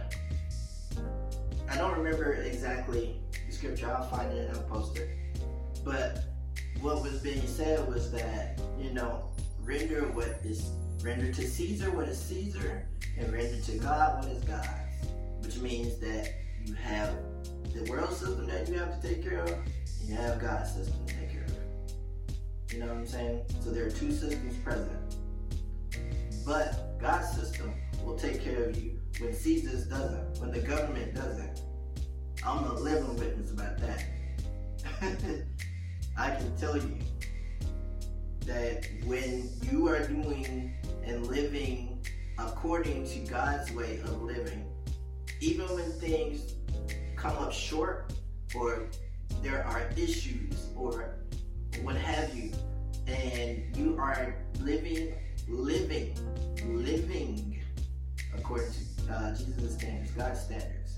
I 1.70 1.78
don't 1.78 1.98
remember 1.98 2.34
exactly 2.34 3.22
the 3.48 3.54
scripture. 3.54 3.90
I'll 3.90 4.10
find 4.10 4.32
it 4.34 4.50
and 4.50 4.58
I'll 4.58 4.64
post 4.64 4.98
it. 4.98 5.10
But 5.86 6.24
what 6.82 7.02
was 7.04 7.20
being 7.20 7.46
said 7.48 7.88
was 7.88 8.12
that, 8.12 8.60
you 8.80 8.92
know, 8.92 9.30
render 9.64 10.02
what 10.14 10.40
is 10.44 10.70
render 11.04 11.32
to 11.32 11.48
Caesar 11.48 11.90
what 11.92 12.08
is 12.08 12.20
Caesar, 12.20 12.88
and 13.18 13.32
render 13.34 13.60
to 13.62 13.78
God 13.78 14.24
what 14.24 14.32
is 14.32 14.44
God's. 14.44 14.68
Which 15.42 15.58
means 15.58 15.98
that 16.00 16.34
you 16.66 16.74
have 16.76 17.16
the 17.74 17.90
world 17.90 18.14
system 18.14 18.48
that 18.48 18.68
you 18.68 18.78
have 18.78 19.02
to 19.02 19.08
take 19.08 19.24
care 19.24 19.40
of, 19.40 19.50
and 19.50 20.10
you 20.10 20.16
have 20.16 20.40
God's 20.40 20.72
system 20.74 21.06
to 21.08 21.14
take 21.14 21.32
care 21.32 21.46
of. 21.46 22.74
You 22.74 22.80
know 22.80 22.88
what 22.88 22.98
I'm 22.98 23.08
saying? 23.08 23.42
So 23.62 23.72
there 23.72 23.86
are 23.86 23.92
two 23.92 24.12
systems 24.12 24.56
present. 24.64 25.16
But 26.46 27.00
God's 27.00 27.30
system 27.36 27.74
will 28.04 28.18
take 28.18 28.44
care 28.44 28.64
of 28.66 28.82
you 28.82 29.00
when 29.20 29.34
Caesar's 29.34 29.86
doesn't, 29.86 30.40
when 30.40 30.52
the 30.52 30.60
government 30.60 31.14
doesn't. 31.14 31.62
I'm 32.46 32.64
a 32.64 32.74
living 32.74 33.16
witness 33.18 33.52
about 33.52 33.78
that. 33.80 34.06
I 36.18 36.30
can 36.32 36.58
tell 36.58 36.76
you 36.76 36.98
that 38.46 38.88
when 39.06 39.50
you 39.70 39.88
are 39.88 40.06
doing 40.08 40.74
and 41.04 41.28
living 41.28 42.00
according 42.38 43.06
to 43.08 43.20
God's 43.20 43.72
way 43.72 44.00
of 44.00 44.22
living, 44.22 44.66
even 45.40 45.68
when 45.76 45.92
things 45.92 46.54
come 47.16 47.38
up 47.38 47.52
short 47.52 48.14
or 48.56 48.88
there 49.42 49.66
are 49.66 49.90
issues 49.96 50.68
or 50.76 51.16
what 51.84 51.96
have 51.96 52.36
you, 52.36 52.52
and 53.08 53.76
you 53.76 53.98
are 53.98 54.36
living, 54.60 55.14
living, 55.48 56.16
living 56.64 57.60
according 58.36 58.72
to 58.72 59.14
uh, 59.14 59.36
Jesus' 59.36 59.76
standards, 59.76 60.12
God's 60.12 60.40
standards, 60.42 60.98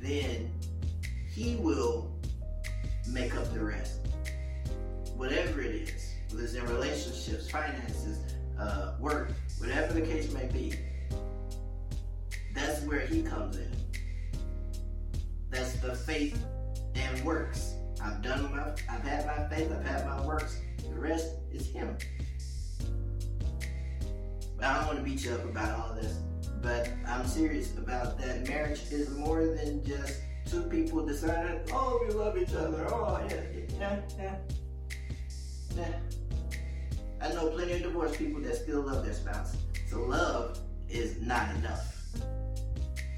then 0.00 0.50
He 1.30 1.56
will 1.56 2.10
make 3.08 3.34
up 3.36 3.52
the 3.52 3.62
rest. 3.62 3.98
Whatever 5.16 5.60
it 5.60 5.74
is, 5.74 6.11
it's 6.40 6.54
in 6.54 6.64
relationships, 6.66 7.50
finances, 7.50 8.18
uh, 8.58 8.92
work, 8.98 9.32
whatever 9.58 9.92
the 9.92 10.02
case 10.02 10.32
may 10.32 10.46
be, 10.46 10.74
that's 12.54 12.82
where 12.82 13.00
He 13.00 13.22
comes 13.22 13.56
in. 13.56 13.70
That's 15.50 15.74
the 15.76 15.94
faith 15.94 16.42
and 16.94 17.24
works. 17.24 17.74
I've 18.02 18.22
done 18.22 18.50
my, 18.54 18.72
I've 18.90 19.02
had 19.02 19.26
my 19.26 19.48
faith, 19.48 19.70
I've 19.72 19.86
had 19.86 20.06
my 20.06 20.24
works. 20.26 20.58
The 20.78 20.98
rest 20.98 21.28
is 21.52 21.68
Him. 21.68 21.96
But 24.56 24.66
I 24.66 24.78
don't 24.78 24.86
want 24.86 24.98
to 24.98 25.04
beat 25.04 25.24
you 25.24 25.32
up 25.32 25.44
about 25.44 25.78
all 25.78 25.94
this. 25.94 26.18
But 26.60 26.88
I'm 27.06 27.26
serious 27.26 27.76
about 27.76 28.18
that. 28.20 28.48
Marriage 28.48 28.82
is 28.90 29.10
more 29.10 29.44
than 29.44 29.84
just 29.84 30.20
two 30.46 30.62
people 30.62 31.04
deciding, 31.04 31.60
oh, 31.72 32.00
we 32.06 32.14
love 32.14 32.38
each 32.38 32.54
other. 32.54 32.86
Oh, 32.88 33.20
yeah, 33.28 33.40
yeah, 33.78 34.00
yeah. 34.18 34.36
yeah. 35.76 35.98
I 37.22 37.32
know 37.32 37.50
plenty 37.50 37.74
of 37.74 37.82
divorced 37.82 38.18
people 38.18 38.40
that 38.40 38.56
still 38.56 38.80
love 38.80 39.04
their 39.04 39.14
spouse. 39.14 39.56
So 39.88 40.00
love 40.00 40.58
is 40.90 41.20
not 41.20 41.54
enough. 41.54 41.94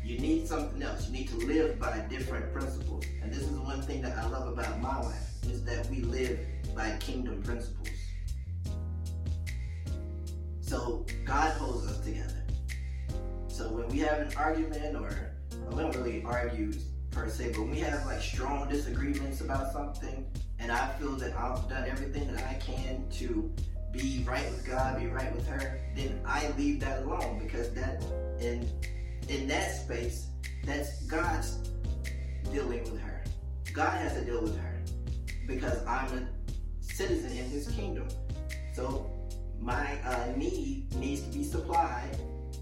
You 0.04 0.18
need 0.18 0.46
something 0.46 0.82
else. 0.82 1.06
You 1.06 1.12
need 1.12 1.28
to 1.30 1.36
live 1.36 1.80
by 1.80 2.00
different 2.10 2.52
principles. 2.52 3.06
And 3.22 3.32
this 3.32 3.44
is 3.44 3.50
one 3.50 3.80
thing 3.80 4.02
that 4.02 4.18
I 4.18 4.28
love 4.28 4.48
about 4.48 4.78
my 4.82 5.00
wife 5.00 5.44
is 5.44 5.64
that 5.64 5.88
we 5.88 6.00
live 6.00 6.38
by 6.76 6.94
kingdom 7.00 7.42
principles. 7.42 7.88
So 10.60 11.06
God 11.24 11.52
holds 11.56 11.86
us 11.86 12.04
together. 12.04 12.44
So 13.48 13.72
when 13.72 13.88
we 13.88 14.00
have 14.00 14.18
an 14.18 14.36
argument 14.36 14.96
or 14.96 15.32
we 15.70 15.82
don't 15.82 15.96
really 15.96 16.22
argue 16.24 16.74
per 17.10 17.30
se, 17.30 17.52
but 17.56 17.68
we 17.68 17.78
have 17.78 18.04
like 18.04 18.20
strong 18.20 18.68
disagreements 18.68 19.40
about 19.40 19.72
something 19.72 20.26
and 20.58 20.70
I 20.70 20.88
feel 20.98 21.12
that 21.16 21.34
I've 21.36 21.68
done 21.68 21.88
everything 21.88 22.32
that 22.34 22.44
I 22.46 22.54
can 22.54 23.04
to 23.12 23.50
be 23.94 24.24
right 24.26 24.44
with 24.50 24.66
God, 24.66 25.00
be 25.00 25.06
right 25.06 25.34
with 25.34 25.46
her, 25.46 25.80
then 25.94 26.20
I 26.26 26.50
leave 26.58 26.80
that 26.80 27.02
alone 27.02 27.38
because 27.42 27.72
that 27.74 28.02
in 28.40 28.68
in 29.28 29.48
that 29.48 29.74
space, 29.74 30.26
that's 30.64 31.02
God's 31.06 31.70
dealing 32.52 32.82
with 32.84 33.00
her. 33.00 33.24
God 33.72 33.92
has 33.98 34.14
to 34.14 34.24
deal 34.24 34.42
with 34.42 34.58
her 34.58 34.82
because 35.46 35.84
I'm 35.86 36.12
a 36.18 36.28
citizen 36.82 37.30
in 37.30 37.48
His 37.48 37.68
kingdom. 37.68 38.08
So 38.74 39.10
my 39.60 39.98
uh, 40.04 40.32
need 40.36 40.92
needs 40.96 41.22
to 41.22 41.30
be 41.30 41.44
supplied 41.44 42.18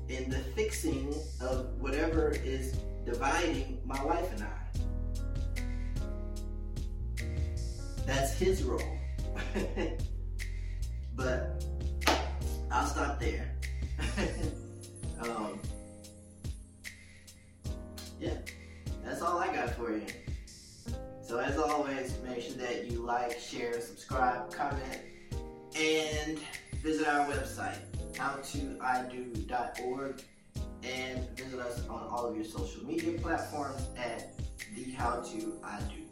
in 0.09 0.29
the 0.29 0.39
fixing 0.39 1.15
of 1.41 1.81
whatever 1.81 2.31
is 2.45 2.77
dividing 3.05 3.81
my 3.85 4.03
wife 4.05 4.31
and 4.33 4.45
I. 4.45 4.63
That's 8.07 8.33
his 8.35 8.63
role. 8.63 8.83
but 11.17 11.65
I'll 12.71 12.87
stop 12.87 13.21
there. 13.21 13.53
um, 15.21 15.59
yeah, 18.21 18.37
that's 19.05 19.21
all 19.21 19.39
I 19.39 19.55
got 19.55 19.75
for 19.75 19.93
you. 19.93 20.07
So 21.23 21.39
as 21.39 21.59
always, 21.59 22.17
make 22.27 22.43
sure 22.43 22.57
that 22.57 22.91
you 22.91 23.01
like, 23.01 23.39
share, 23.39 23.81
subscribe, 23.81 24.53
comment, 24.53 25.01
and 25.75 26.39
visit 26.83 27.09
our 27.09 27.27
website, 27.27 27.79
howtoido.org, 28.15 30.23
and 30.83 31.39
visit 31.39 31.61
us 31.61 31.89
on 31.89 32.03
all 32.11 32.27
of 32.27 32.37
your 32.37 32.45
social 32.45 32.85
media 32.85 33.19
platforms 33.19 33.89
at 33.97 34.35
the 34.75 34.91
How 34.93 35.21
To 35.21 35.59
I 35.65 35.81
Do. 35.83 36.03